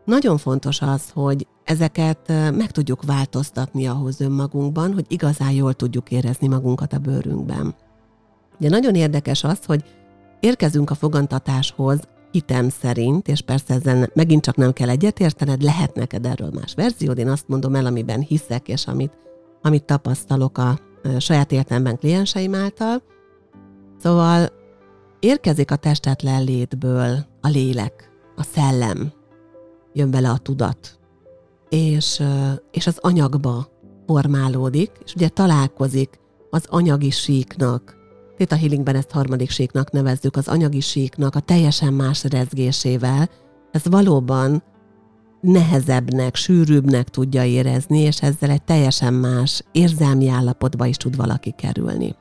Nagyon 0.05 0.39
fontos 0.39 0.83
az, 0.83 1.11
hogy 1.11 1.47
ezeket 1.65 2.29
meg 2.29 2.71
tudjuk 2.71 3.03
változtatni 3.05 3.87
ahhoz 3.87 4.21
önmagunkban, 4.21 4.93
hogy 4.93 5.05
igazán 5.09 5.51
jól 5.51 5.75
tudjuk 5.75 6.11
érezni 6.11 6.49
magunkat 6.49 6.93
a 6.93 6.99
bőrünkben. 6.99 7.75
Ugye 8.59 8.69
nagyon 8.69 8.95
érdekes 8.95 9.45
az, 9.45 9.59
hogy 9.65 9.85
érkezünk 10.41 10.91
a 10.91 10.95
fogantatáshoz 10.95 12.01
hitem 12.37 12.69
szerint, 12.69 13.29
és 13.29 13.41
persze 13.41 13.75
ezen 13.75 14.11
megint 14.15 14.43
csak 14.43 14.57
nem 14.57 14.73
kell 14.73 14.89
egyetértened, 14.89 15.63
lehet 15.63 15.95
neked 15.95 16.27
erről 16.27 16.51
más 16.55 16.75
verziód, 16.75 17.19
én 17.19 17.29
azt 17.29 17.49
mondom 17.49 17.75
el, 17.75 17.87
amiben 17.87 18.21
hiszek, 18.21 18.69
és 18.69 18.87
amit, 18.87 19.13
amit 19.63 19.85
tapasztalok 19.85 20.59
a 20.59 20.79
saját 21.19 21.53
életemben 21.53 21.99
klienseim 21.99 22.55
által. 22.55 23.03
Szóval 23.99 24.49
érkezik 25.21 25.71
a 25.71 25.77
testetlen 25.77 26.45
létből 26.45 27.27
a 27.41 27.49
lélek, 27.49 28.11
a 28.37 28.43
szellem, 28.43 29.13
jön 29.93 30.11
bele 30.11 30.31
a 30.31 30.39
tudat, 30.39 30.99
és, 31.69 32.23
és 32.71 32.87
az 32.87 32.99
anyagba 33.01 33.69
formálódik, 34.07 34.91
és 35.05 35.15
ugye 35.15 35.29
találkozik 35.29 36.21
az 36.51 36.65
anyagi 36.69 37.11
síknak, 37.11 37.96
a 38.39 38.57
Healingben 38.57 38.97
ezt 38.97 39.11
harmadik 39.11 39.51
síknak 39.51 39.91
nevezzük, 39.91 40.37
az 40.37 40.49
anyagi 40.49 40.81
síknak 40.81 41.35
a 41.35 41.41
teljesen 41.41 41.93
más 41.93 42.25
rezgésével, 42.25 43.29
ez 43.71 43.83
valóban 43.85 44.63
nehezebbnek, 45.41 46.35
sűrűbbnek 46.35 47.09
tudja 47.09 47.45
érezni, 47.45 47.99
és 47.99 48.23
ezzel 48.23 48.51
egy 48.51 48.63
teljesen 48.63 49.15
más 49.15 49.63
érzelmi 49.73 50.29
állapotba 50.29 50.87
is 50.87 50.97
tud 50.97 51.17
valaki 51.17 51.55
kerülni. 51.57 52.15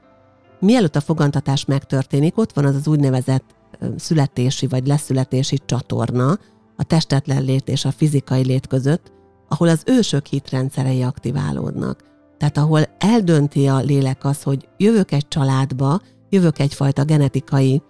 Mielőtt 0.60 0.96
a 0.96 1.02
fogantatás 1.02 1.66
megtörténik, 1.66 2.38
ott 2.38 2.54
van 2.54 2.66
az 2.66 2.76
az 2.76 2.88
úgynevezett 2.88 3.56
születési 3.96 4.68
vagy 4.68 4.88
leszületési 4.88 5.60
csatorna, 5.66 6.40
a 6.76 6.84
testetlen 6.84 7.44
lét 7.44 7.68
és 7.68 7.86
a 7.86 7.92
fizikai 7.92 8.46
lét 8.46 8.68
között, 8.68 9.12
ahol 9.48 9.68
az 9.68 9.84
ősök 9.86 10.26
hitrendszerei 10.26 11.04
aktiválódnak. 11.04 12.04
Tehát 12.46 12.70
ahol 12.70 12.84
eldönti 12.98 13.68
a 13.68 13.78
lélek 13.78 14.26
az, 14.26 14.44
hogy 14.44 14.68
jövök 14.78 15.12
egy 15.12 15.28
családba, 15.28 16.02
jövök 16.30 16.60
egyfajta 16.60 17.04
genetikai 17.04 17.82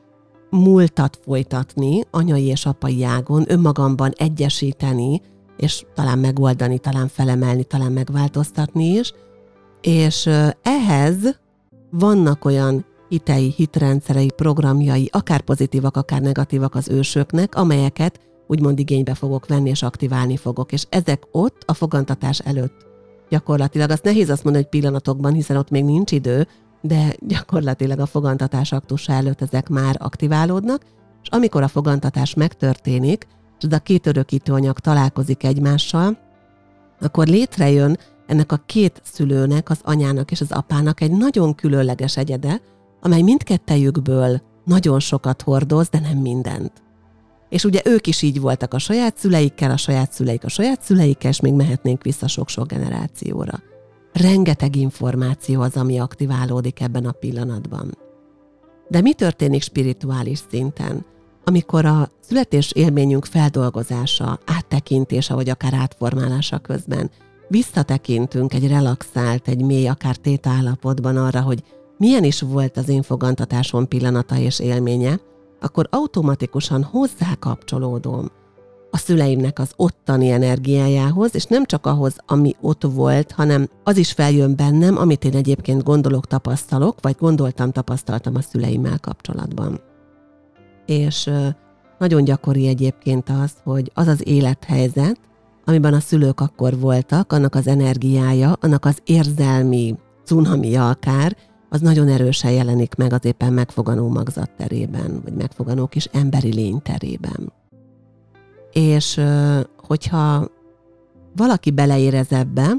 múltat 0.50 1.20
folytatni, 1.24 2.04
anyai 2.12 2.44
és 2.44 2.66
apai 2.66 3.04
ágon, 3.04 3.44
önmagamban 3.48 4.12
egyesíteni, 4.18 5.22
és 5.58 5.86
talán 5.94 6.20
megoldani, 6.20 6.80
talán 6.80 7.08
felemelni, 7.08 7.64
talán 7.64 7.92
megváltoztatni 7.92 8.86
is, 8.86 9.14
és 9.82 10.30
ehhez 10.62 11.40
vannak 11.90 12.46
olyan 12.46 12.86
hitei, 13.10 13.54
hitrendszerei, 13.56 14.32
programjai, 14.36 15.10
akár 15.12 15.42
pozitívak, 15.42 15.98
akár 15.98 16.22
negatívak 16.22 16.76
az 16.76 16.90
ősöknek, 16.90 17.56
amelyeket 17.56 18.20
úgymond 18.48 18.80
igénybe 18.80 19.14
fogok 19.14 19.48
venni 19.48 19.70
és 19.70 19.84
aktiválni 19.84 20.38
fogok. 20.38 20.72
És 20.72 20.86
ezek 20.90 21.24
ott 21.32 21.64
a 21.66 21.74
fogantatás 21.74 22.40
előtt 22.40 22.85
gyakorlatilag, 23.36 23.90
azt 23.90 24.04
nehéz 24.04 24.30
azt 24.30 24.44
mondani, 24.44 24.66
hogy 24.70 24.80
pillanatokban, 24.80 25.34
hiszen 25.34 25.58
ott 25.58 25.70
még 25.70 25.84
nincs 25.84 26.12
idő, 26.12 26.48
de 26.82 27.16
gyakorlatilag 27.20 28.00
a 28.00 28.06
fogantatás 28.06 28.72
aktusa 28.72 29.14
előtt 29.14 29.42
ezek 29.42 29.70
már 29.70 29.96
aktiválódnak, 30.00 30.82
és 31.22 31.30
amikor 31.30 31.64
a 31.64 31.68
fogantatás 31.68 32.34
megtörténik, 32.34 33.28
és 33.60 33.68
a 33.74 33.80
két 33.80 34.08
örökítő 34.08 34.54
anyag 34.54 34.80
találkozik 34.80 35.44
egymással, 35.44 36.18
akkor 37.00 37.28
létrejön 37.28 37.98
ennek 38.28 38.52
a 38.52 38.64
két 38.66 39.02
szülőnek, 39.04 39.70
az 39.70 39.80
anyának 39.84 40.32
és 40.32 40.42
az 40.42 40.52
apának 40.52 41.02
egy 41.02 41.12
nagyon 41.12 41.56
különleges 41.56 42.18
egyede, 42.18 42.62
amely 43.02 43.22
mindkettejükből 43.22 44.42
nagyon 44.66 45.00
sokat 45.00 45.42
hordoz, 45.42 45.90
de 45.90 46.00
nem 46.00 46.18
mindent. 46.18 46.85
És 47.50 47.64
ugye 47.64 47.82
ők 47.86 48.08
is 48.08 48.22
így 48.22 48.40
voltak 48.40 48.74
a 48.74 48.80
saját 48.80 49.18
szüleikkel, 49.18 49.72
a 49.72 49.78
saját 49.78 50.12
szüleik 50.12 50.44
a 50.44 50.50
saját 50.50 50.82
szüleikkel, 50.82 51.30
és 51.30 51.40
még 51.40 51.54
mehetnénk 51.54 52.04
vissza 52.04 52.28
sok-sok 52.28 52.68
generációra. 52.68 53.62
Rengeteg 54.14 54.76
információ 54.76 55.62
az, 55.62 55.78
ami 55.78 56.00
aktiválódik 56.00 56.82
ebben 56.82 57.06
a 57.06 57.12
pillanatban. 57.12 57.98
De 58.88 59.02
mi 59.02 59.14
történik 59.14 59.62
spirituális 59.62 60.42
szinten? 60.50 61.06
amikor 61.46 61.86
a 61.86 62.10
születés 62.20 62.72
élményünk 62.72 63.26
feldolgozása, 63.26 64.40
áttekintése 64.46 65.34
vagy 65.34 65.50
akár 65.50 65.74
átformálása 65.74 66.60
közben 66.60 67.10
visszatekintünk 67.48 68.54
egy 68.54 68.68
relaxált, 68.68 69.48
egy 69.48 69.62
mély, 69.62 69.88
akár 69.88 70.16
téta 70.16 70.50
arra, 71.02 71.42
hogy 71.42 71.64
milyen 71.98 72.24
is 72.24 72.42
volt 72.42 72.78
az 72.78 72.90
én 72.90 73.02
fogantatásom 73.02 73.88
pillanata 73.88 74.38
és 74.38 74.60
élménye, 74.60 75.20
akkor 75.62 75.88
automatikusan 75.92 76.84
hozzá 76.84 77.36
kapcsolódom 77.40 78.28
a 78.96 78.98
szüleimnek 78.98 79.60
az 79.60 79.72
ottani 79.76 80.30
energiájához, 80.30 81.36
és 81.36 81.44
nem 81.44 81.66
csak 81.66 81.86
ahhoz, 81.86 82.16
ami 82.26 82.56
ott 82.62 82.84
volt, 82.84 83.32
hanem 83.32 83.68
az 83.84 83.98
is 83.98 84.12
feljön 84.12 84.56
bennem, 84.56 84.98
amit 84.98 85.24
én 85.24 85.36
egyébként 85.36 85.84
gondolok, 85.84 86.28
tapasztalok, 86.28 86.98
vagy 87.02 87.16
gondoltam, 87.20 87.72
tapasztaltam 87.72 88.36
a 88.36 88.42
szüleimmel 88.42 89.00
kapcsolatban. 89.00 89.80
És 90.86 91.30
nagyon 91.98 92.24
gyakori 92.24 92.68
egyébként 92.68 93.30
az, 93.30 93.52
hogy 93.64 93.92
az 93.94 94.08
az 94.08 94.28
élethelyzet, 94.28 95.20
amiben 95.66 95.94
a 95.94 96.00
szülők 96.00 96.40
akkor 96.40 96.80
voltak, 96.80 97.32
annak 97.32 97.56
az 97.56 97.68
energiája, 97.68 98.54
annak 98.60 98.86
az 98.86 98.98
érzelmi 99.06 99.96
cunamia 100.24 100.90
akár, 100.90 101.36
az 101.76 101.82
nagyon 101.82 102.08
erősen 102.08 102.52
jelenik 102.52 102.96
meg 102.96 103.14
az 103.14 103.26
éppen 103.26 103.54
megfoganó 103.54 104.10
magzat 104.10 104.52
terében, 104.58 105.22
vagy 105.24 105.34
megfoganó 105.34 105.88
kis 105.88 106.06
emberi 106.06 106.54
lény 106.54 106.82
terében. 106.82 107.54
És 108.72 109.22
hogyha 109.78 110.48
valaki 111.36 111.72
beleérez 111.72 112.32
ebbe, 112.32 112.74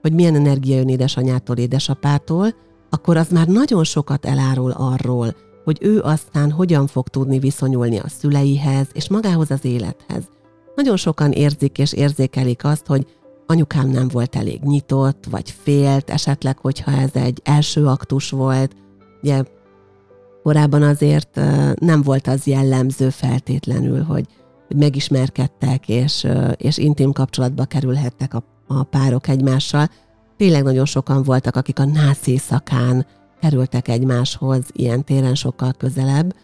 hogy 0.00 0.12
milyen 0.12 0.34
energia 0.34 0.76
jön 0.76 0.88
édesanyától, 0.88 1.56
édesapától, 1.56 2.54
akkor 2.90 3.16
az 3.16 3.28
már 3.28 3.46
nagyon 3.46 3.84
sokat 3.84 4.26
elárul 4.26 4.70
arról, 4.70 5.34
hogy 5.64 5.78
ő 5.80 6.00
aztán 6.00 6.50
hogyan 6.50 6.86
fog 6.86 7.08
tudni 7.08 7.38
viszonyulni 7.38 7.98
a 7.98 8.08
szüleihez 8.08 8.86
és 8.92 9.08
magához 9.08 9.50
az 9.50 9.64
élethez. 9.64 10.22
Nagyon 10.74 10.96
sokan 10.96 11.32
érzik 11.32 11.78
és 11.78 11.92
érzékelik 11.92 12.64
azt, 12.64 12.86
hogy 12.86 13.06
anyukám 13.46 13.88
nem 13.88 14.08
volt 14.08 14.36
elég 14.36 14.60
nyitott, 14.62 15.24
vagy 15.30 15.50
félt, 15.50 16.10
esetleg, 16.10 16.58
hogyha 16.58 16.90
ez 16.90 17.10
egy 17.12 17.40
első 17.44 17.86
aktus 17.86 18.30
volt. 18.30 18.72
Ugye 19.22 19.42
korábban 20.42 20.82
azért 20.82 21.40
nem 21.74 22.02
volt 22.02 22.26
az 22.26 22.46
jellemző 22.46 23.10
feltétlenül, 23.10 24.02
hogy, 24.02 24.26
hogy 24.66 24.76
megismerkedtek, 24.76 25.88
és, 25.88 26.26
és 26.56 26.78
intim 26.78 27.12
kapcsolatba 27.12 27.64
kerülhettek 27.64 28.34
a, 28.34 28.44
a 28.66 28.82
párok 28.82 29.28
egymással. 29.28 29.88
Tényleg 30.36 30.62
nagyon 30.62 30.84
sokan 30.84 31.22
voltak, 31.22 31.56
akik 31.56 31.78
a 31.78 31.84
nász 31.84 32.26
éjszakán 32.26 33.06
kerültek 33.40 33.88
egymáshoz 33.88 34.64
ilyen 34.72 35.04
téren 35.04 35.34
sokkal 35.34 35.72
közelebb, 35.72 36.34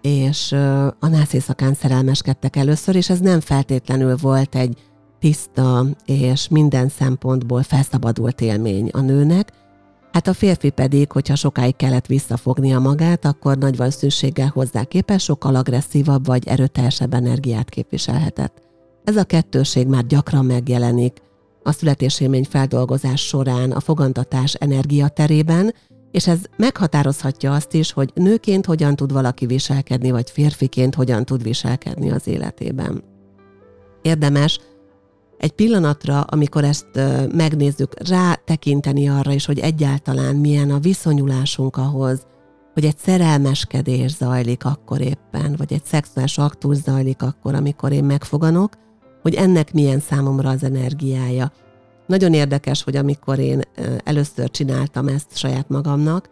és 0.00 0.52
a 1.00 1.08
nász 1.08 1.32
éjszakán 1.32 1.74
szerelmeskedtek 1.74 2.56
először, 2.56 2.96
és 2.96 3.10
ez 3.10 3.18
nem 3.20 3.40
feltétlenül 3.40 4.16
volt 4.16 4.54
egy 4.54 4.78
tiszta 5.18 5.86
és 6.04 6.48
minden 6.48 6.88
szempontból 6.88 7.62
felszabadult 7.62 8.40
élmény 8.40 8.88
a 8.92 9.00
nőnek, 9.00 9.52
hát 10.12 10.26
a 10.26 10.32
férfi 10.32 10.70
pedig, 10.70 11.12
hogyha 11.12 11.34
sokáig 11.34 11.76
kellett 11.76 12.06
visszafognia 12.06 12.78
magát, 12.78 13.24
akkor 13.24 13.58
nagy 13.58 13.76
valószínűséggel 13.76 14.50
hozzá 14.54 14.84
képes 14.84 15.22
sokkal 15.22 15.54
agresszívabb 15.54 16.26
vagy 16.26 16.48
erőteljesebb 16.48 17.14
energiát 17.14 17.68
képviselhetett. 17.68 18.62
Ez 19.04 19.16
a 19.16 19.24
kettőség 19.24 19.86
már 19.86 20.06
gyakran 20.06 20.44
megjelenik 20.44 21.16
a 21.62 21.72
születésélmény 21.72 22.44
feldolgozás 22.44 23.26
során 23.26 23.72
a 23.72 23.80
fogantatás 23.80 24.54
energiaterében, 24.54 25.74
és 26.10 26.26
ez 26.26 26.38
meghatározhatja 26.56 27.52
azt 27.52 27.74
is, 27.74 27.92
hogy 27.92 28.10
nőként 28.14 28.66
hogyan 28.66 28.96
tud 28.96 29.12
valaki 29.12 29.46
viselkedni, 29.46 30.10
vagy 30.10 30.30
férfiként 30.30 30.94
hogyan 30.94 31.24
tud 31.24 31.42
viselkedni 31.42 32.10
az 32.10 32.26
életében. 32.26 33.04
Érdemes 34.02 34.58
egy 35.38 35.52
pillanatra, 35.52 36.20
amikor 36.20 36.64
ezt 36.64 36.86
megnézzük, 37.32 38.08
rá 38.08 38.34
tekinteni 38.34 39.08
arra 39.08 39.32
is, 39.32 39.46
hogy 39.46 39.58
egyáltalán 39.58 40.36
milyen 40.36 40.70
a 40.70 40.78
viszonyulásunk 40.78 41.76
ahhoz, 41.76 42.26
hogy 42.74 42.84
egy 42.84 42.98
szerelmeskedés 42.98 44.16
zajlik 44.16 44.64
akkor 44.64 45.00
éppen, 45.00 45.54
vagy 45.56 45.72
egy 45.72 45.84
szexuális 45.84 46.38
aktus 46.38 46.76
zajlik 46.76 47.22
akkor, 47.22 47.54
amikor 47.54 47.92
én 47.92 48.04
megfoganok, 48.04 48.72
hogy 49.22 49.34
ennek 49.34 49.72
milyen 49.72 50.00
számomra 50.00 50.48
az 50.48 50.62
energiája. 50.62 51.52
Nagyon 52.06 52.32
érdekes, 52.32 52.82
hogy 52.82 52.96
amikor 52.96 53.38
én 53.38 53.60
először 54.04 54.50
csináltam 54.50 55.08
ezt 55.08 55.36
saját 55.36 55.68
magamnak, 55.68 56.30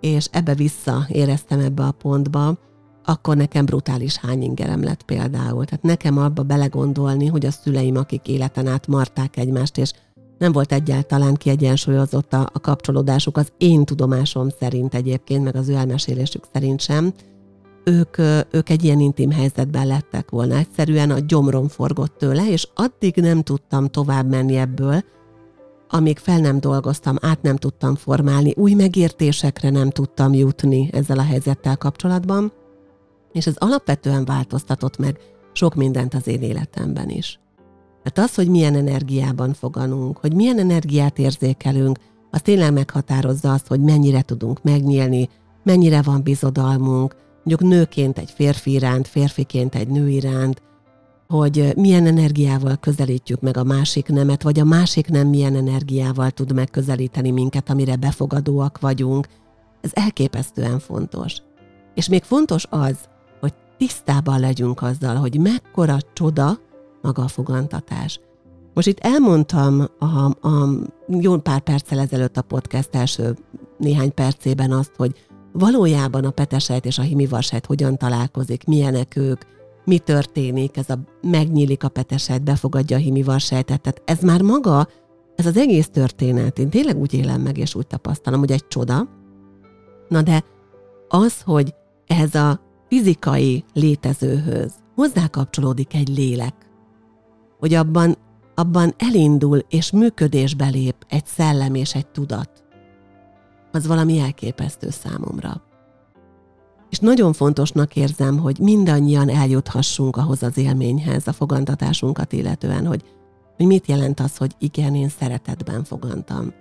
és 0.00 0.28
ebbe 0.32 0.54
vissza 0.54 1.06
éreztem 1.08 1.60
ebbe 1.60 1.82
a 1.82 1.90
pontba, 1.90 2.58
akkor 3.08 3.36
nekem 3.36 3.64
brutális 3.64 4.16
hányingerem 4.16 4.82
lett 4.82 5.02
például. 5.02 5.64
Tehát 5.64 5.82
nekem 5.82 6.18
abba 6.18 6.42
belegondolni, 6.42 7.26
hogy 7.26 7.46
a 7.46 7.50
szüleim, 7.50 7.96
akik 7.96 8.28
életen 8.28 8.66
át 8.66 8.86
marták 8.86 9.36
egymást, 9.36 9.78
és 9.78 9.92
nem 10.38 10.52
volt 10.52 10.72
egyáltalán 10.72 11.34
kiegyensúlyozott 11.34 12.32
a, 12.32 12.50
a 12.52 12.60
kapcsolódásuk 12.60 13.36
az 13.36 13.52
én 13.58 13.84
tudomásom 13.84 14.48
szerint 14.60 14.94
egyébként, 14.94 15.44
meg 15.44 15.56
az 15.56 15.68
ő 15.68 15.74
elmesélésük 15.74 16.44
szerint 16.52 16.80
sem, 16.80 17.12
ők, 17.84 18.18
ők 18.50 18.68
egy 18.70 18.84
ilyen 18.84 19.00
intim 19.00 19.30
helyzetben 19.30 19.86
lettek 19.86 20.30
volna. 20.30 20.56
Egyszerűen 20.56 21.10
a 21.10 21.18
gyomrom 21.18 21.68
forgott 21.68 22.18
tőle, 22.18 22.50
és 22.50 22.68
addig 22.74 23.16
nem 23.16 23.42
tudtam 23.42 23.86
tovább 23.86 24.28
menni 24.28 24.56
ebből, 24.56 25.04
amíg 25.88 26.18
fel 26.18 26.38
nem 26.38 26.60
dolgoztam, 26.60 27.16
át 27.20 27.42
nem 27.42 27.56
tudtam 27.56 27.94
formálni, 27.94 28.52
új 28.56 28.74
megértésekre 28.74 29.70
nem 29.70 29.90
tudtam 29.90 30.34
jutni 30.34 30.90
ezzel 30.92 31.18
a 31.18 31.22
helyzettel 31.22 31.76
kapcsolatban, 31.76 32.52
és 33.32 33.46
ez 33.46 33.56
alapvetően 33.58 34.24
változtatott 34.24 34.98
meg 34.98 35.18
sok 35.52 35.74
mindent 35.74 36.14
az 36.14 36.26
én 36.26 36.42
életemben 36.42 37.08
is. 37.08 37.40
Mert 38.02 38.18
az, 38.18 38.34
hogy 38.34 38.48
milyen 38.48 38.74
energiában 38.74 39.52
foganunk, 39.52 40.18
hogy 40.18 40.34
milyen 40.34 40.58
energiát 40.58 41.18
érzékelünk, 41.18 41.98
az 42.30 42.42
tényleg 42.42 42.72
meghatározza 42.72 43.52
azt, 43.52 43.66
hogy 43.66 43.80
mennyire 43.80 44.22
tudunk 44.22 44.62
megnyílni, 44.62 45.28
mennyire 45.62 46.02
van 46.02 46.22
bizodalmunk, 46.22 47.16
mondjuk 47.44 47.70
nőként 47.70 48.18
egy 48.18 48.30
férfi 48.30 48.72
iránt, 48.72 49.08
férfiként 49.08 49.74
egy 49.74 49.88
nő 49.88 50.08
iránt, 50.08 50.62
hogy 51.28 51.72
milyen 51.76 52.06
energiával 52.06 52.76
közelítjük 52.76 53.40
meg 53.40 53.56
a 53.56 53.64
másik 53.64 54.08
nemet, 54.08 54.42
vagy 54.42 54.60
a 54.60 54.64
másik 54.64 55.08
nem 55.08 55.28
milyen 55.28 55.56
energiával 55.56 56.30
tud 56.30 56.52
megközelíteni 56.52 57.30
minket, 57.30 57.70
amire 57.70 57.96
befogadóak 57.96 58.80
vagyunk. 58.80 59.28
Ez 59.80 59.90
elképesztően 59.94 60.78
fontos. 60.78 61.36
És 61.94 62.08
még 62.08 62.22
fontos 62.22 62.66
az, 62.70 62.98
tisztában 63.78 64.40
legyünk 64.40 64.82
azzal, 64.82 65.14
hogy 65.16 65.40
mekkora 65.40 65.96
csoda 66.12 66.58
maga 67.02 67.22
a 67.22 67.28
fogantatás. 67.28 68.20
Most 68.74 68.86
itt 68.86 68.98
elmondtam 68.98 69.84
a, 69.98 70.24
a 70.48 70.68
jó 71.06 71.36
pár 71.36 71.60
perccel 71.60 71.98
ezelőtt 71.98 72.36
a 72.36 72.42
podcast 72.42 72.94
első 72.94 73.36
néhány 73.78 74.14
percében 74.14 74.72
azt, 74.72 74.92
hogy 74.96 75.12
valójában 75.52 76.24
a 76.24 76.30
petesejt 76.30 76.84
és 76.84 76.98
a 76.98 77.02
himivarsejt 77.02 77.66
hogyan 77.66 77.96
találkozik, 77.96 78.64
milyenek 78.64 79.16
ők, 79.16 79.42
mi 79.84 79.98
történik, 79.98 80.76
ez 80.76 80.90
a 80.90 80.98
megnyílik 81.20 81.84
a 81.84 81.88
petesejt, 81.88 82.42
befogadja 82.42 82.96
a 82.96 83.00
himivarsejtet, 83.00 83.80
tehát 83.80 84.02
ez 84.04 84.20
már 84.20 84.42
maga, 84.42 84.88
ez 85.34 85.46
az 85.46 85.56
egész 85.56 85.88
történet, 85.88 86.58
én 86.58 86.70
tényleg 86.70 86.96
úgy 86.96 87.14
élem 87.14 87.40
meg, 87.40 87.58
és 87.58 87.74
úgy 87.74 87.86
tapasztalom, 87.86 88.40
hogy 88.40 88.50
egy 88.50 88.68
csoda. 88.68 89.08
Na 90.08 90.22
de 90.22 90.44
az, 91.08 91.42
hogy 91.42 91.74
ez 92.06 92.34
a 92.34 92.60
fizikai 92.88 93.64
létezőhöz 93.72 94.72
hozzákapcsolódik 94.94 95.94
egy 95.94 96.08
lélek, 96.08 96.54
hogy 97.58 97.74
abban, 97.74 98.16
abban 98.54 98.94
elindul 98.96 99.58
és 99.68 99.90
működésbe 99.90 100.66
lép 100.68 100.94
egy 101.08 101.26
szellem 101.26 101.74
és 101.74 101.94
egy 101.94 102.06
tudat, 102.06 102.64
az 103.72 103.86
valami 103.86 104.18
elképesztő 104.18 104.90
számomra. 104.90 105.62
És 106.90 106.98
nagyon 106.98 107.32
fontosnak 107.32 107.96
érzem, 107.96 108.38
hogy 108.38 108.58
mindannyian 108.58 109.28
eljuthassunk 109.28 110.16
ahhoz 110.16 110.42
az 110.42 110.58
élményhez, 110.58 111.26
a 111.26 111.32
fogantatásunkat 111.32 112.32
illetően, 112.32 112.86
hogy, 112.86 113.04
hogy 113.56 113.66
mit 113.66 113.86
jelent 113.86 114.20
az, 114.20 114.36
hogy 114.36 114.54
igen, 114.58 114.94
én 114.94 115.08
szeretetben 115.08 115.84
fogantam. 115.84 116.52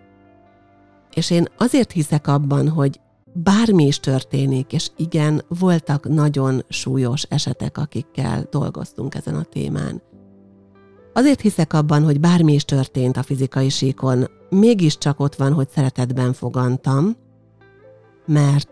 És 1.13 1.29
én 1.29 1.47
azért 1.57 1.91
hiszek 1.91 2.27
abban, 2.27 2.69
hogy 2.69 2.99
bármi 3.43 3.85
is 3.85 3.99
történik, 3.99 4.73
és 4.73 4.89
igen, 4.95 5.41
voltak 5.47 6.07
nagyon 6.07 6.63
súlyos 6.69 7.23
esetek, 7.23 7.77
akikkel 7.77 8.47
dolgoztunk 8.51 9.15
ezen 9.15 9.35
a 9.35 9.43
témán. 9.43 10.01
Azért 11.13 11.41
hiszek 11.41 11.73
abban, 11.73 12.03
hogy 12.03 12.19
bármi 12.19 12.53
is 12.53 12.65
történt 12.65 13.17
a 13.17 13.23
fizikai 13.23 13.69
síkon, 13.69 14.29
mégiscsak 14.49 15.19
ott 15.19 15.35
van, 15.35 15.53
hogy 15.53 15.69
szeretetben 15.69 16.33
fogantam, 16.33 17.15
mert 18.25 18.69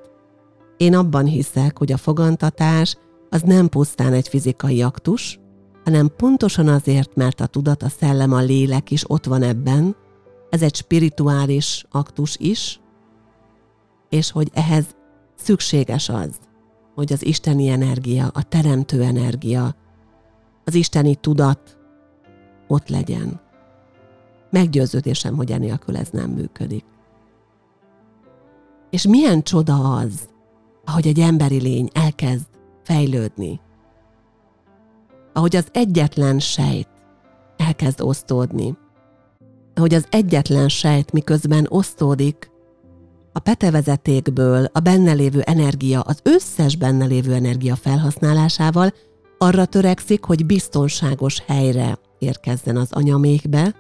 én 0.78 0.96
abban 0.96 1.26
hiszek, 1.26 1.78
hogy 1.78 1.92
a 1.92 1.98
fogantatás 1.98 2.98
az 3.30 3.42
nem 3.42 3.68
pusztán 3.68 4.14
egy 4.14 4.28
fizikai 4.28 4.82
aktus, 4.82 5.40
hanem 5.84 6.12
pontosan 6.18 6.68
azért, 6.68 7.16
mert 7.16 7.42
a 7.42 7.46
tudat, 7.46 7.84
a 7.84 7.90
szellem, 7.90 8.34
a 8.34 8.40
lélek 8.40 8.92
is 8.92 9.10
ott 9.10 9.26
van 9.26 9.42
ebben, 9.42 9.96
ez 10.50 10.62
egy 10.62 10.76
spirituális 10.76 11.86
aktus 11.90 12.38
is, 12.38 12.80
és 14.16 14.32
hogy 14.32 14.52
ehhez 14.54 14.86
szükséges 15.36 16.10
az, 16.10 16.40
hogy 16.94 17.14
az 17.14 17.26
isteni 17.26 17.68
energia, 17.68 18.28
a 18.34 18.44
teremtő 18.44 19.04
energia, 19.04 19.76
az 20.64 20.74
isteni 20.74 21.16
tudat 21.16 21.78
ott 22.68 22.90
legyen. 22.90 23.40
Meggyőződésem, 24.50 25.36
hogy 25.36 25.52
enélkül 25.52 25.98
ez 25.98 26.10
nem 26.10 26.30
működik. 26.30 26.86
És 28.90 29.08
milyen 29.08 29.44
csoda 29.44 29.94
az, 29.96 30.30
ahogy 30.86 31.08
egy 31.08 31.20
emberi 31.20 31.62
lény 31.62 31.90
elkezd 31.94 32.48
fejlődni. 32.84 33.60
Ahogy 35.34 35.56
az 35.56 35.68
egyetlen 35.72 36.40
sejt 36.40 36.90
elkezd 37.58 38.02
osztódni. 38.02 38.78
Ahogy 39.74 39.94
az 39.94 40.08
egyetlen 40.10 40.70
sejt 40.70 41.12
miközben 41.12 41.66
osztódik, 41.70 42.54
a 43.36 43.40
petevezetékből 43.40 44.70
a 44.74 44.80
benne 44.80 45.14
lévő 45.14 45.42
energia, 45.42 46.02
az 46.02 46.20
összes 46.24 46.76
benne 46.76 47.06
lévő 47.06 47.34
energia 47.34 47.76
felhasználásával 47.76 48.94
arra 49.38 49.66
törekszik, 49.66 50.24
hogy 50.24 50.46
biztonságos 50.46 51.40
helyre 51.48 52.00
érkezzen 52.20 52.78
az 52.78 52.92
anyamékbe, 52.92 53.76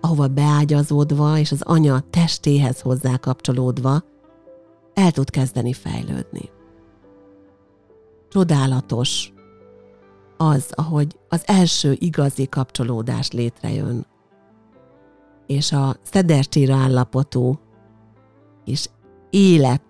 ahova 0.00 0.28
beágyazódva 0.28 1.38
és 1.38 1.52
az 1.52 1.62
anya 1.62 2.04
testéhez 2.10 2.80
hozzá 2.80 3.16
kapcsolódva 3.16 4.02
el 4.94 5.10
tud 5.10 5.30
kezdeni 5.30 5.72
fejlődni. 5.72 6.50
Csodálatos 8.28 9.32
az, 10.36 10.72
ahogy 10.74 11.18
az 11.28 11.42
első 11.46 11.96
igazi 11.98 12.46
kapcsolódás 12.46 13.30
létrejön, 13.30 14.06
és 15.46 15.72
a 15.72 15.96
szedercsíra 16.02 16.74
állapotú 16.74 17.58
és 18.70 18.88
élet 19.30 19.82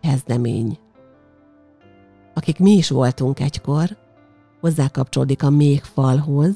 kezdemény, 0.00 0.78
akik 2.34 2.58
mi 2.58 2.70
is 2.70 2.88
voltunk 2.88 3.40
egykor, 3.40 3.96
hozzákapcsolódik 4.60 5.42
a 5.42 5.50
méhfalhoz, 5.50 6.54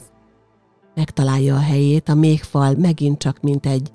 megtalálja 0.94 1.54
a 1.54 1.60
helyét, 1.60 2.08
a 2.08 2.14
méhfal 2.14 2.74
megint 2.74 3.18
csak 3.18 3.40
mint 3.40 3.66
egy, 3.66 3.92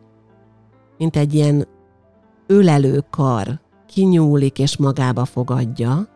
mint 0.98 1.16
egy 1.16 1.34
ilyen 1.34 1.68
ölelő 2.48 3.04
kar, 3.10 3.60
kinyúlik 3.88 4.60
és 4.60 4.78
magába 4.78 5.26
fogadja. 5.26 6.08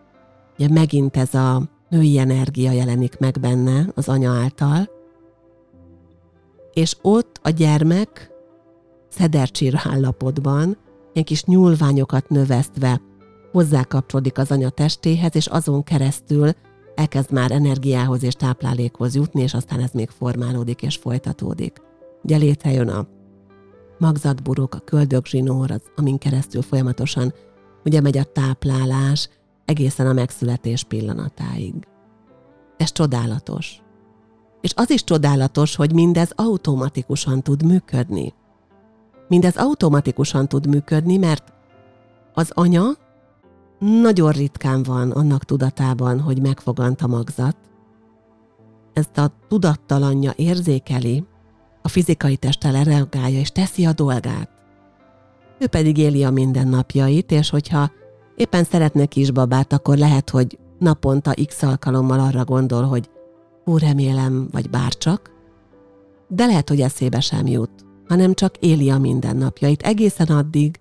Ugye 0.57 0.69
megint 0.69 1.17
ez 1.17 1.33
a 1.33 1.61
női 1.89 2.17
energia 2.17 2.71
jelenik 2.71 3.17
meg 3.19 3.39
benne 3.39 3.91
az 3.95 4.09
anya 4.09 4.31
által, 4.31 4.89
és 6.73 6.97
ott 7.01 7.39
a 7.43 7.49
gyermek 7.49 8.31
szedercsír 9.09 9.81
állapotban, 9.83 10.77
ilyen 11.19 11.31
kis 11.31 11.43
nyúlványokat 11.43 12.29
növesztve 12.29 13.01
hozzákapcsolódik 13.51 14.37
az 14.37 14.51
anya 14.51 14.69
testéhez, 14.69 15.35
és 15.35 15.47
azon 15.47 15.83
keresztül 15.83 16.51
elkezd 16.95 17.31
már 17.31 17.51
energiához 17.51 18.23
és 18.23 18.33
táplálékhoz 18.33 19.15
jutni, 19.15 19.41
és 19.41 19.53
aztán 19.53 19.79
ez 19.79 19.91
még 19.91 20.09
formálódik 20.09 20.81
és 20.81 20.95
folytatódik. 20.95 21.81
Ugye 22.23 22.37
létrejön 22.37 22.87
a 22.87 23.07
magzatburok, 23.97 24.75
a 24.75 24.79
köldögzsinór, 24.79 25.71
az, 25.71 25.81
amin 25.95 26.17
keresztül 26.17 26.61
folyamatosan 26.61 27.33
ugye 27.85 28.01
megy 28.01 28.17
a 28.17 28.23
táplálás 28.23 29.29
egészen 29.65 30.07
a 30.07 30.13
megszületés 30.13 30.83
pillanatáig. 30.83 31.73
Ez 32.77 32.91
csodálatos. 32.91 33.81
És 34.61 34.73
az 34.75 34.89
is 34.89 35.03
csodálatos, 35.03 35.75
hogy 35.75 35.93
mindez 35.93 36.31
automatikusan 36.35 37.41
tud 37.41 37.65
működni. 37.65 38.33
Mindez 39.29 39.55
automatikusan 39.55 40.47
tud 40.47 40.67
működni, 40.67 41.17
mert 41.17 41.53
az 42.33 42.51
anya 42.53 42.83
nagyon 43.79 44.31
ritkán 44.31 44.83
van 44.83 45.11
annak 45.11 45.43
tudatában, 45.43 46.19
hogy 46.19 46.41
megfogant 46.41 47.01
a 47.01 47.07
magzat. 47.07 47.55
Ezt 48.93 49.17
a 49.17 49.31
tudattalanja 49.47 50.31
érzékeli, 50.35 51.23
a 51.81 51.87
fizikai 51.87 52.37
testtel 52.37 52.83
reagálja 52.83 53.39
és 53.39 53.51
teszi 53.51 53.85
a 53.85 53.93
dolgát. 53.93 54.49
Ő 55.59 55.67
pedig 55.67 55.97
éli 55.97 56.23
a 56.23 56.31
mindennapjait, 56.31 57.31
és 57.31 57.49
hogyha 57.49 57.91
éppen 58.35 58.63
szeretne 58.63 59.05
kisbabát, 59.05 59.73
akkor 59.73 59.97
lehet, 59.97 60.29
hogy 60.29 60.59
naponta 60.79 61.33
x 61.45 61.63
alkalommal 61.63 62.19
arra 62.19 62.43
gondol, 62.43 62.83
hogy 62.83 63.09
hú, 63.63 63.77
remélem, 63.77 64.47
vagy 64.51 64.69
bárcsak, 64.69 65.31
de 66.27 66.45
lehet, 66.45 66.69
hogy 66.69 66.81
eszébe 66.81 67.19
sem 67.19 67.47
jut, 67.47 67.85
hanem 68.09 68.33
csak 68.33 68.57
éli 68.57 68.89
a 68.89 68.97
mindennapjait 68.97 69.81
egészen 69.81 70.27
addig, 70.27 70.79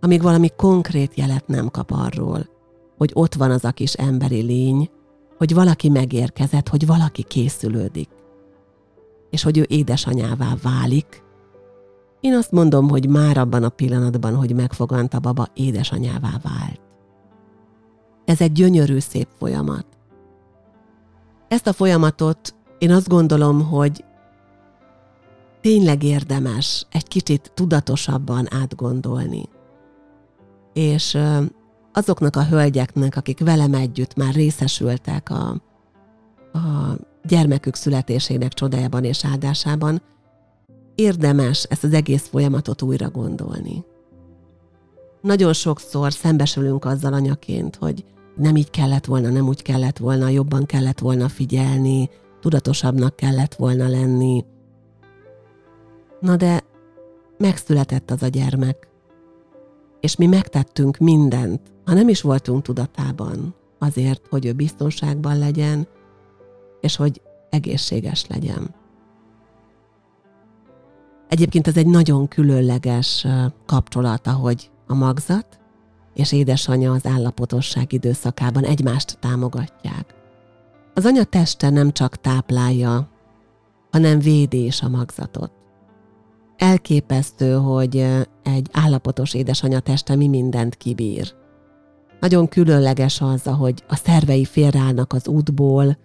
amíg 0.00 0.22
valami 0.22 0.48
konkrét 0.56 1.14
jelet 1.14 1.46
nem 1.46 1.68
kap 1.68 1.90
arról, 1.90 2.48
hogy 2.96 3.10
ott 3.14 3.34
van 3.34 3.50
az 3.50 3.64
a 3.64 3.70
kis 3.70 3.92
emberi 3.92 4.40
lény, 4.40 4.90
hogy 5.38 5.54
valaki 5.54 5.88
megérkezett, 5.88 6.68
hogy 6.68 6.86
valaki 6.86 7.22
készülődik, 7.22 8.08
és 9.30 9.42
hogy 9.42 9.58
ő 9.58 9.64
édesanyává 9.68 10.54
válik. 10.62 11.22
Én 12.20 12.34
azt 12.34 12.52
mondom, 12.52 12.88
hogy 12.88 13.08
már 13.08 13.36
abban 13.36 13.62
a 13.62 13.68
pillanatban, 13.68 14.34
hogy 14.34 14.54
megfogant 14.54 15.14
a 15.14 15.20
baba, 15.20 15.46
édesanyává 15.54 16.40
vált. 16.42 16.80
Ez 18.24 18.40
egy 18.40 18.52
gyönyörű 18.52 18.98
szép 18.98 19.28
folyamat. 19.38 19.86
Ezt 21.48 21.66
a 21.66 21.72
folyamatot 21.72 22.54
én 22.78 22.90
azt 22.90 23.08
gondolom, 23.08 23.68
hogy 23.68 24.04
tényleg 25.66 26.02
érdemes 26.02 26.86
egy 26.90 27.08
kicsit 27.08 27.52
tudatosabban 27.54 28.46
átgondolni. 28.50 29.42
És 30.72 31.18
azoknak 31.92 32.36
a 32.36 32.44
hölgyeknek, 32.44 33.16
akik 33.16 33.40
velem 33.40 33.74
együtt 33.74 34.14
már 34.14 34.34
részesültek 34.34 35.30
a, 35.30 35.48
a 36.52 36.96
gyermekük 37.24 37.74
születésének 37.74 38.52
csodájában 38.52 39.04
és 39.04 39.24
áldásában, 39.24 40.02
érdemes 40.94 41.62
ezt 41.62 41.84
az 41.84 41.92
egész 41.92 42.28
folyamatot 42.28 42.82
újra 42.82 43.10
gondolni. 43.10 43.84
Nagyon 45.22 45.52
sokszor 45.52 46.12
szembesülünk 46.12 46.84
azzal 46.84 47.12
anyaként, 47.12 47.76
hogy 47.76 48.04
nem 48.36 48.56
így 48.56 48.70
kellett 48.70 49.04
volna, 49.04 49.28
nem 49.28 49.48
úgy 49.48 49.62
kellett 49.62 49.98
volna, 49.98 50.28
jobban 50.28 50.66
kellett 50.66 50.98
volna 50.98 51.28
figyelni, 51.28 52.10
tudatosabbnak 52.40 53.16
kellett 53.16 53.54
volna 53.54 53.88
lenni. 53.88 54.44
Na 56.20 56.36
de 56.36 56.64
megszületett 57.38 58.10
az 58.10 58.22
a 58.22 58.28
gyermek, 58.28 58.88
és 60.00 60.16
mi 60.16 60.26
megtettünk 60.26 60.96
mindent, 60.96 61.60
ha 61.84 61.94
nem 61.94 62.08
is 62.08 62.20
voltunk 62.20 62.62
tudatában, 62.62 63.54
azért, 63.78 64.26
hogy 64.26 64.46
ő 64.46 64.52
biztonságban 64.52 65.38
legyen, 65.38 65.88
és 66.80 66.96
hogy 66.96 67.20
egészséges 67.50 68.26
legyen. 68.26 68.74
Egyébként 71.28 71.66
ez 71.66 71.76
egy 71.76 71.86
nagyon 71.86 72.28
különleges 72.28 73.26
kapcsolat, 73.66 74.26
ahogy 74.26 74.70
a 74.86 74.94
magzat 74.94 75.58
és 76.14 76.32
édesanyja 76.32 76.92
az 76.92 77.06
állapotosság 77.06 77.92
időszakában 77.92 78.64
egymást 78.64 79.18
támogatják. 79.18 80.14
Az 80.94 81.04
anya 81.04 81.24
teste 81.24 81.70
nem 81.70 81.92
csak 81.92 82.16
táplálja, 82.16 83.08
hanem 83.90 84.18
védi 84.18 84.64
is 84.64 84.82
a 84.82 84.88
magzatot. 84.88 85.52
Elképesztő, 86.56 87.52
hogy 87.52 88.06
egy 88.42 88.68
állapotos 88.72 89.34
édesanya 89.34 89.80
teste 89.80 90.16
mi 90.16 90.28
mindent 90.28 90.74
kibír. 90.74 91.34
Nagyon 92.20 92.48
különleges 92.48 93.20
az, 93.20 93.46
ahogy 93.46 93.82
a 93.88 93.96
szervei 93.96 94.44
félreállnak 94.44 95.12
az 95.12 95.28
útból, 95.28 95.98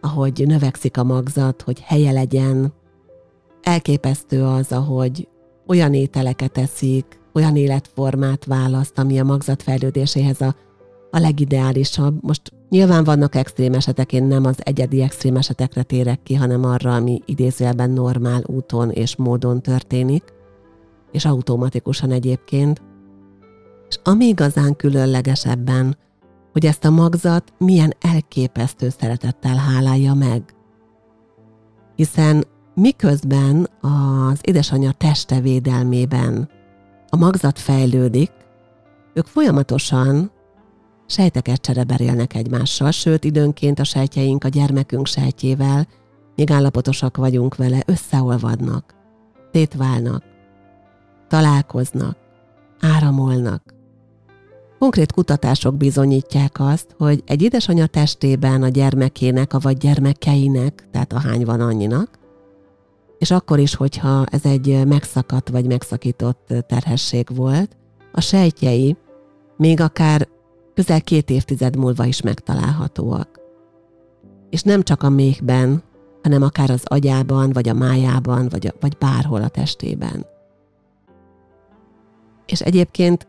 ahogy 0.00 0.42
növekszik 0.46 0.96
a 0.96 1.04
magzat, 1.04 1.62
hogy 1.62 1.80
helye 1.80 2.12
legyen. 2.12 2.72
Elképesztő 3.62 4.44
az, 4.44 4.72
ahogy 4.72 5.28
olyan 5.66 5.94
ételeket 5.94 6.58
eszik, 6.58 7.20
olyan 7.34 7.56
életformát 7.56 8.44
választ, 8.44 8.98
ami 8.98 9.20
a 9.20 9.24
magzat 9.24 9.62
fejlődéséhez 9.62 10.40
a, 10.40 10.54
a 11.12 11.18
legideálisabb. 11.18 12.22
Most 12.22 12.52
nyilván 12.68 13.04
vannak 13.04 13.34
extrém 13.34 13.72
esetek, 13.72 14.12
én 14.12 14.24
nem 14.24 14.44
az 14.44 14.56
egyedi 14.58 15.02
extrém 15.02 15.36
esetekre 15.36 15.82
térek 15.82 16.22
ki, 16.22 16.34
hanem 16.34 16.64
arra, 16.64 16.94
ami 16.94 17.22
idézőjelben 17.24 17.90
normál 17.90 18.42
úton 18.46 18.90
és 18.90 19.16
módon 19.16 19.62
történik, 19.62 20.24
és 21.10 21.24
automatikusan 21.24 22.10
egyébként. 22.10 22.82
És 23.88 23.98
ami 24.04 24.24
igazán 24.24 24.76
különleges 24.76 25.46
ebben, 25.46 25.96
hogy 26.52 26.66
ezt 26.66 26.84
a 26.84 26.90
magzat 26.90 27.52
milyen 27.58 27.92
elképesztő 28.00 28.88
szeretettel 28.88 29.56
hálálja 29.56 30.14
meg. 30.14 30.54
Hiszen 31.96 32.44
miközben 32.74 33.68
az 33.80 34.38
édesanyja 34.40 34.92
teste 34.92 35.40
védelmében 35.40 36.48
a 37.08 37.16
magzat 37.16 37.58
fejlődik, 37.58 38.30
ők 39.14 39.26
folyamatosan 39.26 40.30
sejteket 41.12 41.60
csereberélnek 41.60 42.34
egymással, 42.34 42.90
sőt 42.90 43.24
időnként 43.24 43.78
a 43.78 43.84
sejtjeink 43.84 44.44
a 44.44 44.48
gyermekünk 44.48 45.06
sejtjével, 45.06 45.86
még 46.36 46.50
állapotosak 46.50 47.16
vagyunk 47.16 47.56
vele, 47.56 47.82
összeolvadnak, 47.86 48.94
szétválnak, 49.52 50.24
találkoznak, 51.28 52.16
áramolnak. 52.80 53.62
Konkrét 54.78 55.12
kutatások 55.12 55.76
bizonyítják 55.76 56.60
azt, 56.60 56.94
hogy 56.98 57.22
egy 57.26 57.42
édesanyja 57.42 57.86
testében 57.86 58.62
a 58.62 58.68
gyermekének, 58.68 59.52
vagy 59.52 59.76
gyermekeinek, 59.76 60.88
tehát 60.90 61.12
a 61.12 61.18
hány 61.18 61.44
van 61.44 61.60
annyinak, 61.60 62.18
és 63.18 63.30
akkor 63.30 63.58
is, 63.58 63.74
hogyha 63.74 64.24
ez 64.24 64.44
egy 64.44 64.86
megszakadt 64.86 65.48
vagy 65.48 65.66
megszakított 65.66 66.54
terhesség 66.66 67.36
volt, 67.36 67.76
a 68.12 68.20
sejtjei 68.20 68.96
még 69.56 69.80
akár 69.80 70.28
közel 70.74 71.02
két 71.02 71.30
évtized 71.30 71.76
múlva 71.76 72.04
is 72.04 72.20
megtalálhatóak. 72.20 73.40
És 74.50 74.62
nem 74.62 74.82
csak 74.82 75.02
a 75.02 75.08
méhben, 75.08 75.82
hanem 76.22 76.42
akár 76.42 76.70
az 76.70 76.82
agyában, 76.84 77.50
vagy 77.52 77.68
a 77.68 77.74
májában, 77.74 78.48
vagy, 78.48 78.66
a, 78.66 78.72
vagy 78.80 78.96
bárhol 78.98 79.42
a 79.42 79.48
testében. 79.48 80.26
És 82.46 82.60
egyébként 82.60 83.26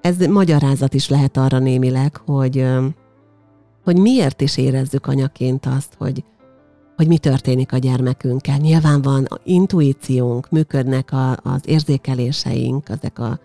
ez 0.00 0.18
magyarázat 0.18 0.94
is 0.94 1.08
lehet 1.08 1.36
arra 1.36 1.58
némileg, 1.58 2.16
hogy, 2.16 2.66
hogy 3.84 3.96
miért 3.96 4.40
is 4.40 4.56
érezzük 4.56 5.06
anyaként 5.06 5.66
azt, 5.66 5.94
hogy, 5.98 6.24
hogy 6.96 7.08
mi 7.08 7.18
történik 7.18 7.72
a 7.72 7.76
gyermekünkkel. 7.76 8.56
Nyilván 8.56 9.02
van 9.02 9.24
a 9.24 9.40
intuíciónk, 9.44 10.50
működnek 10.50 11.12
a, 11.12 11.30
az 11.30 11.60
érzékeléseink, 11.64 12.88
ezek 12.88 13.18
a, 13.18 13.40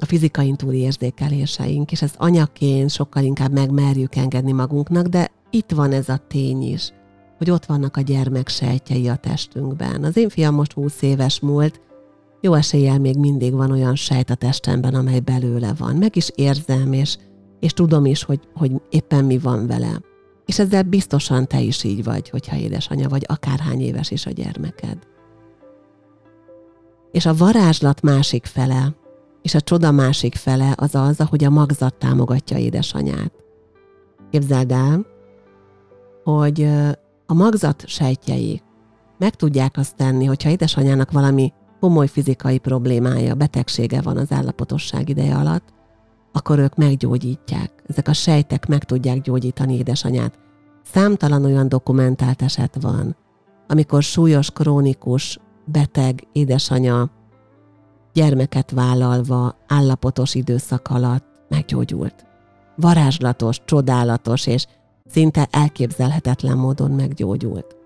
a 0.00 0.04
fizikai 0.04 0.52
túli 0.56 0.78
érzékeléseink, 0.78 1.92
és 1.92 2.02
ezt 2.02 2.14
anyaként 2.18 2.90
sokkal 2.90 3.22
inkább 3.22 3.52
megmerjük 3.52 4.16
engedni 4.16 4.52
magunknak, 4.52 5.06
de 5.06 5.30
itt 5.50 5.70
van 5.70 5.92
ez 5.92 6.08
a 6.08 6.20
tény 6.28 6.62
is, 6.62 6.92
hogy 7.38 7.50
ott 7.50 7.66
vannak 7.66 7.96
a 7.96 8.00
gyermek 8.00 8.48
sejtjei 8.48 9.08
a 9.08 9.16
testünkben. 9.16 10.04
Az 10.04 10.16
én 10.16 10.28
fiam 10.28 10.54
most 10.54 10.72
20 10.72 11.02
éves 11.02 11.40
múlt, 11.40 11.80
jó 12.40 12.54
eséllyel 12.54 12.98
még 12.98 13.16
mindig 13.16 13.52
van 13.52 13.70
olyan 13.70 13.94
sejt 13.94 14.30
a 14.30 14.34
testemben, 14.34 14.94
amely 14.94 15.20
belőle 15.20 15.72
van. 15.78 15.96
Meg 15.96 16.16
is 16.16 16.30
érzem, 16.34 16.92
és, 16.92 17.16
és 17.60 17.72
tudom 17.72 18.04
is, 18.04 18.22
hogy, 18.22 18.40
hogy 18.54 18.72
éppen 18.90 19.24
mi 19.24 19.38
van 19.38 19.66
vele. 19.66 20.00
És 20.46 20.58
ezzel 20.58 20.82
biztosan 20.82 21.46
te 21.46 21.60
is 21.60 21.84
így 21.84 22.04
vagy, 22.04 22.28
hogyha 22.28 22.56
édesanyja 22.56 23.08
vagy, 23.08 23.24
akárhány 23.28 23.80
éves 23.80 24.10
is 24.10 24.26
a 24.26 24.30
gyermeked. 24.30 24.98
És 27.12 27.26
a 27.26 27.34
varázslat 27.34 28.02
másik 28.02 28.44
fele, 28.44 28.94
és 29.42 29.54
a 29.54 29.60
csoda 29.60 29.90
másik 29.90 30.34
fele 30.34 30.72
az 30.76 30.94
az, 30.94 31.20
ahogy 31.20 31.44
a 31.44 31.50
magzat 31.50 31.94
támogatja 31.94 32.56
édesanyát. 32.56 33.32
Képzeld 34.30 34.72
el, 34.72 35.06
hogy 36.24 36.68
a 37.26 37.34
magzat 37.34 37.86
sejtjei 37.86 38.62
meg 39.18 39.34
tudják 39.34 39.76
azt 39.76 39.96
tenni, 39.96 40.24
hogyha 40.24 40.50
édesanyának 40.50 41.10
valami 41.10 41.52
komoly 41.80 42.06
fizikai 42.06 42.58
problémája, 42.58 43.34
betegsége 43.34 44.00
van 44.00 44.16
az 44.16 44.32
állapotosság 44.32 45.08
ideje 45.08 45.36
alatt, 45.36 45.64
akkor 46.32 46.58
ők 46.58 46.76
meggyógyítják. 46.76 47.72
Ezek 47.86 48.08
a 48.08 48.12
sejtek 48.12 48.66
meg 48.66 48.84
tudják 48.84 49.20
gyógyítani 49.20 49.74
édesanyát. 49.76 50.38
Számtalan 50.92 51.44
olyan 51.44 51.68
dokumentált 51.68 52.42
eset 52.42 52.76
van, 52.80 53.16
amikor 53.68 54.02
súlyos, 54.02 54.50
krónikus, 54.50 55.38
beteg 55.64 56.26
édesanya 56.32 57.10
gyermeket 58.12 58.70
vállalva, 58.70 59.56
állapotos 59.66 60.34
időszak 60.34 60.88
alatt 60.88 61.24
meggyógyult. 61.48 62.14
Varázslatos, 62.76 63.60
csodálatos 63.64 64.46
és 64.46 64.66
szinte 65.06 65.48
elképzelhetetlen 65.50 66.56
módon 66.56 66.90
meggyógyult. 66.90 67.76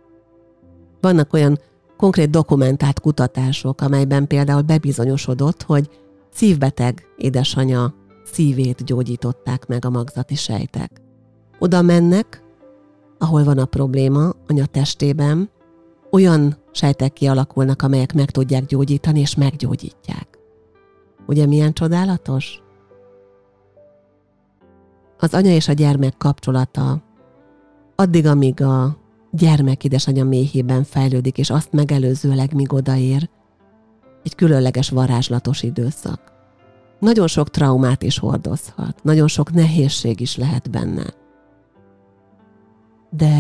Vannak 1.00 1.32
olyan 1.32 1.58
konkrét 1.96 2.30
dokumentált 2.30 3.00
kutatások, 3.00 3.80
amelyben 3.80 4.26
például 4.26 4.62
bebizonyosodott, 4.62 5.62
hogy 5.62 5.90
szívbeteg 6.32 7.06
édesanya 7.16 7.94
szívét 8.24 8.84
gyógyították 8.84 9.66
meg 9.66 9.84
a 9.84 9.90
magzati 9.90 10.34
sejtek. 10.34 10.90
Oda 11.58 11.82
mennek, 11.82 12.42
ahol 13.18 13.44
van 13.44 13.58
a 13.58 13.64
probléma, 13.64 14.30
anya 14.46 14.66
testében, 14.66 15.50
olyan 16.14 16.56
sejtek 16.72 17.12
kialakulnak, 17.12 17.82
amelyek 17.82 18.14
meg 18.14 18.30
tudják 18.30 18.66
gyógyítani, 18.66 19.20
és 19.20 19.34
meggyógyítják. 19.34 20.38
Ugye 21.26 21.46
milyen 21.46 21.72
csodálatos? 21.72 22.62
Az 25.18 25.34
anya 25.34 25.50
és 25.50 25.68
a 25.68 25.72
gyermek 25.72 26.16
kapcsolata 26.16 27.02
addig, 27.94 28.26
amíg 28.26 28.62
a 28.62 28.96
gyermek 29.30 29.84
édesanyja 29.84 30.24
méhében 30.24 30.84
fejlődik, 30.84 31.38
és 31.38 31.50
azt 31.50 31.72
megelőzőleg, 31.72 32.54
míg 32.54 32.72
odaér, 32.72 33.28
egy 34.22 34.34
különleges 34.34 34.88
varázslatos 34.88 35.62
időszak. 35.62 36.32
Nagyon 36.98 37.26
sok 37.26 37.50
traumát 37.50 38.02
is 38.02 38.18
hordozhat, 38.18 39.02
nagyon 39.02 39.28
sok 39.28 39.52
nehézség 39.52 40.20
is 40.20 40.36
lehet 40.36 40.70
benne. 40.70 41.14
De 43.10 43.32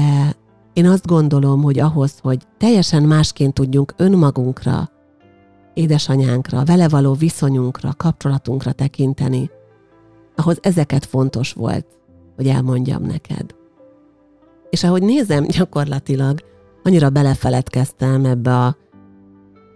én 0.74 0.86
azt 0.86 1.06
gondolom, 1.06 1.62
hogy 1.62 1.78
ahhoz, 1.78 2.18
hogy 2.22 2.42
teljesen 2.58 3.02
másként 3.02 3.54
tudjunk 3.54 3.94
önmagunkra, 3.96 4.90
édesanyánkra, 5.74 6.64
vele 6.64 6.88
való 6.88 7.12
viszonyunkra, 7.12 7.92
kapcsolatunkra 7.96 8.72
tekinteni, 8.72 9.50
ahhoz 10.36 10.58
ezeket 10.62 11.04
fontos 11.04 11.52
volt, 11.52 11.86
hogy 12.36 12.46
elmondjam 12.46 13.02
neked. 13.02 13.54
És 14.70 14.84
ahogy 14.84 15.02
nézem, 15.02 15.46
gyakorlatilag 15.46 16.38
annyira 16.82 17.10
belefeledkeztem 17.10 18.24
ebbe 18.24 18.58
a 18.58 18.76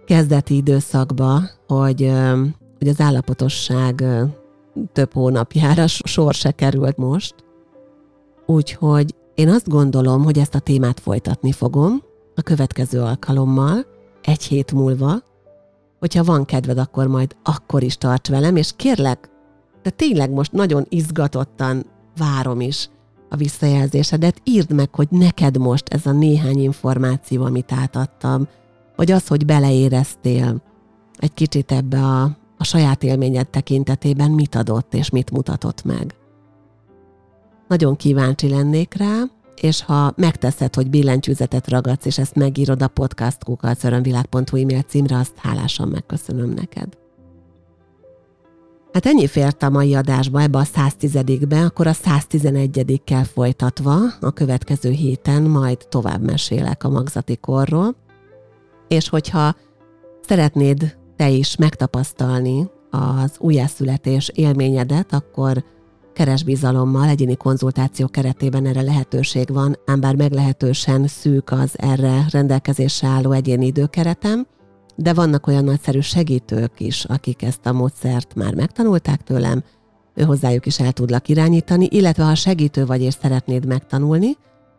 kezdeti 0.06 0.56
időszakba, 0.56 1.40
hogy, 1.66 2.12
hogy 2.78 2.88
az 2.88 3.00
állapotosság 3.00 4.04
több 4.92 5.12
hónapjára 5.12 5.86
sor 5.86 6.34
se 6.34 6.50
került 6.50 6.96
most. 6.96 7.34
Úgyhogy 8.46 9.14
én 9.38 9.48
azt 9.48 9.68
gondolom, 9.68 10.24
hogy 10.24 10.38
ezt 10.38 10.54
a 10.54 10.58
témát 10.58 11.00
folytatni 11.00 11.52
fogom 11.52 12.02
a 12.34 12.42
következő 12.42 13.00
alkalommal, 13.00 13.86
egy 14.22 14.42
hét 14.42 14.72
múlva, 14.72 15.22
hogyha 15.98 16.24
van 16.24 16.44
kedved, 16.44 16.78
akkor 16.78 17.06
majd 17.06 17.36
akkor 17.42 17.82
is 17.82 17.96
tarts 17.96 18.28
velem, 18.28 18.56
és 18.56 18.72
kérlek, 18.76 19.30
de 19.82 19.90
tényleg 19.90 20.30
most 20.30 20.52
nagyon 20.52 20.86
izgatottan 20.88 21.86
várom 22.16 22.60
is 22.60 22.88
a 23.28 23.36
visszajelzésedet, 23.36 24.40
írd 24.44 24.72
meg, 24.72 24.94
hogy 24.94 25.08
neked 25.10 25.58
most 25.58 25.88
ez 25.88 26.06
a 26.06 26.12
néhány 26.12 26.62
információ, 26.62 27.44
amit 27.44 27.72
átadtam, 27.72 28.48
vagy 28.96 29.10
az, 29.10 29.26
hogy 29.26 29.46
beleéreztél 29.46 30.62
egy 31.16 31.34
kicsit 31.34 31.72
ebbe 31.72 32.00
a, 32.00 32.22
a 32.56 32.64
saját 32.64 33.02
élményed 33.02 33.48
tekintetében, 33.48 34.30
mit 34.30 34.54
adott 34.54 34.94
és 34.94 35.10
mit 35.10 35.30
mutatott 35.30 35.84
meg. 35.84 36.17
Nagyon 37.68 37.96
kíváncsi 37.96 38.48
lennék 38.48 38.94
rá, 38.94 39.22
és 39.56 39.82
ha 39.82 40.12
megteszed, 40.16 40.74
hogy 40.74 40.90
billentyűzetet 40.90 41.68
ragadsz, 41.68 42.04
és 42.04 42.18
ezt 42.18 42.34
megírod 42.34 42.82
a 42.82 42.88
podcastkukalcörönvilág.hu 42.88 44.56
e-mail 44.56 44.82
címre, 44.82 45.16
azt 45.16 45.36
hálásan 45.36 45.88
megköszönöm 45.88 46.50
neked. 46.50 46.98
Hát 48.92 49.06
ennyi 49.06 49.26
fért 49.26 49.62
a 49.62 49.70
mai 49.70 49.94
adásba, 49.94 50.40
ebbe 50.40 50.58
a 50.58 50.64
110-be, 50.64 51.64
akkor 51.64 51.86
a 51.86 51.92
111-kel 51.92 53.26
folytatva 53.32 53.96
a 54.20 54.32
következő 54.32 54.90
héten 54.90 55.42
majd 55.42 55.86
tovább 55.88 56.22
mesélek 56.22 56.84
a 56.84 56.88
magzati 56.88 57.36
korról. 57.36 57.96
És 58.88 59.08
hogyha 59.08 59.54
szeretnéd 60.20 60.96
te 61.16 61.28
is 61.28 61.56
megtapasztalni 61.56 62.70
az 62.90 63.36
újjászületés 63.38 64.30
élményedet, 64.34 65.12
akkor 65.12 65.64
keresbizalommal 66.18 67.08
egyéni 67.08 67.36
konzultáció 67.36 68.06
keretében 68.06 68.66
erre 68.66 68.82
lehetőség 68.82 69.52
van, 69.52 69.76
ám 69.86 70.00
bár 70.00 70.14
meglehetősen 70.14 71.06
szűk 71.06 71.50
az 71.50 71.70
erre 71.76 72.26
rendelkezésre 72.30 73.08
álló 73.08 73.32
egyéni 73.32 73.66
időkeretem, 73.66 74.46
de 74.96 75.12
vannak 75.12 75.46
olyan 75.46 75.64
nagyszerű 75.64 76.00
segítők 76.00 76.80
is, 76.80 77.04
akik 77.04 77.42
ezt 77.42 77.66
a 77.66 77.72
módszert 77.72 78.34
már 78.34 78.54
megtanulták 78.54 79.22
tőlem, 79.22 79.62
ő 80.14 80.22
hozzájuk 80.22 80.66
is 80.66 80.80
el 80.80 80.92
tudlak 80.92 81.28
irányítani, 81.28 81.88
illetve 81.90 82.24
ha 82.24 82.34
segítő 82.34 82.86
vagy 82.86 83.02
és 83.02 83.14
szeretnéd 83.20 83.66
megtanulni, 83.66 84.36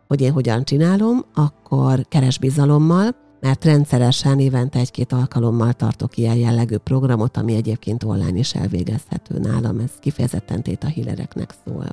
hogy 0.08 0.20
én 0.20 0.32
hogyan 0.32 0.64
csinálom, 0.64 1.24
akkor 1.34 2.06
keres 2.08 2.38
bizalommal, 2.38 3.16
mert 3.40 3.64
rendszeresen 3.64 4.38
évente 4.40 4.78
egy-két 4.78 5.12
alkalommal 5.12 5.72
tartok 5.72 6.16
ilyen 6.16 6.36
jellegű 6.36 6.76
programot, 6.76 7.36
ami 7.36 7.54
egyébként 7.54 8.04
online 8.04 8.38
is 8.38 8.54
elvégezhető 8.54 9.38
nálam, 9.38 9.78
ez 9.78 9.90
kifejezetten 10.00 10.62
a 10.80 10.86
hílereknek 10.86 11.54
szól. 11.64 11.86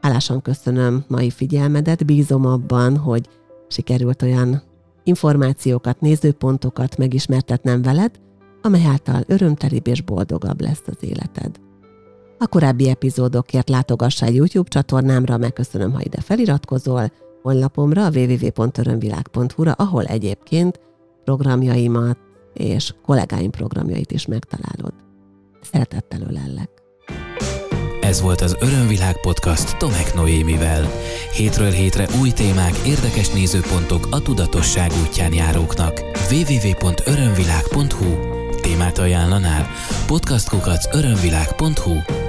Hálásan 0.00 0.42
köszönöm 0.42 1.04
mai 1.08 1.30
figyelmedet, 1.30 2.06
bízom 2.06 2.46
abban, 2.46 2.96
hogy 2.96 3.28
sikerült 3.68 4.22
olyan 4.22 4.62
információkat, 5.04 6.00
nézőpontokat 6.00 6.96
megismertetnem 6.96 7.82
veled, 7.82 8.10
amely 8.62 8.84
által 8.84 9.22
örömtelibb 9.26 9.86
és 9.86 10.02
boldogabb 10.02 10.60
lesz 10.60 10.82
az 10.86 10.96
életed. 11.00 11.60
A 12.38 12.46
korábbi 12.46 12.88
epizódokért 12.88 13.68
látogass 13.68 14.22
el 14.22 14.32
YouTube 14.32 14.68
csatornámra, 14.68 15.36
megköszönöm, 15.36 15.92
ha 15.92 16.00
ide 16.02 16.20
feliratkozol, 16.20 17.10
honlapomra, 17.42 18.08
www.örömvilág.hu-ra, 18.14 19.72
ahol 19.72 20.04
egyébként 20.04 20.80
programjaimat 21.24 22.18
és 22.54 22.94
kollégáim 23.02 23.50
programjait 23.50 24.12
is 24.12 24.26
megtalálod. 24.26 24.92
Szeretettel 25.60 26.20
ölellek! 26.20 26.70
Ez 28.00 28.20
volt 28.20 28.40
az 28.40 28.56
Örömvilág 28.60 29.20
podcast 29.20 29.78
Tomek 29.78 30.14
Noémivel. 30.14 30.84
Hétről 31.32 31.70
hétre 31.70 32.06
új 32.20 32.30
témák, 32.30 32.76
érdekes 32.86 33.30
nézőpontok 33.30 34.06
a 34.10 34.22
tudatosság 34.22 34.90
útján 35.06 35.32
járóknak. 35.32 36.00
www.örömvilág.hu 36.30 38.38
Témát 38.60 38.98
ajánlanál? 38.98 39.66
Podcastkukac 40.06 40.94
örömvilág.hu 40.94 42.28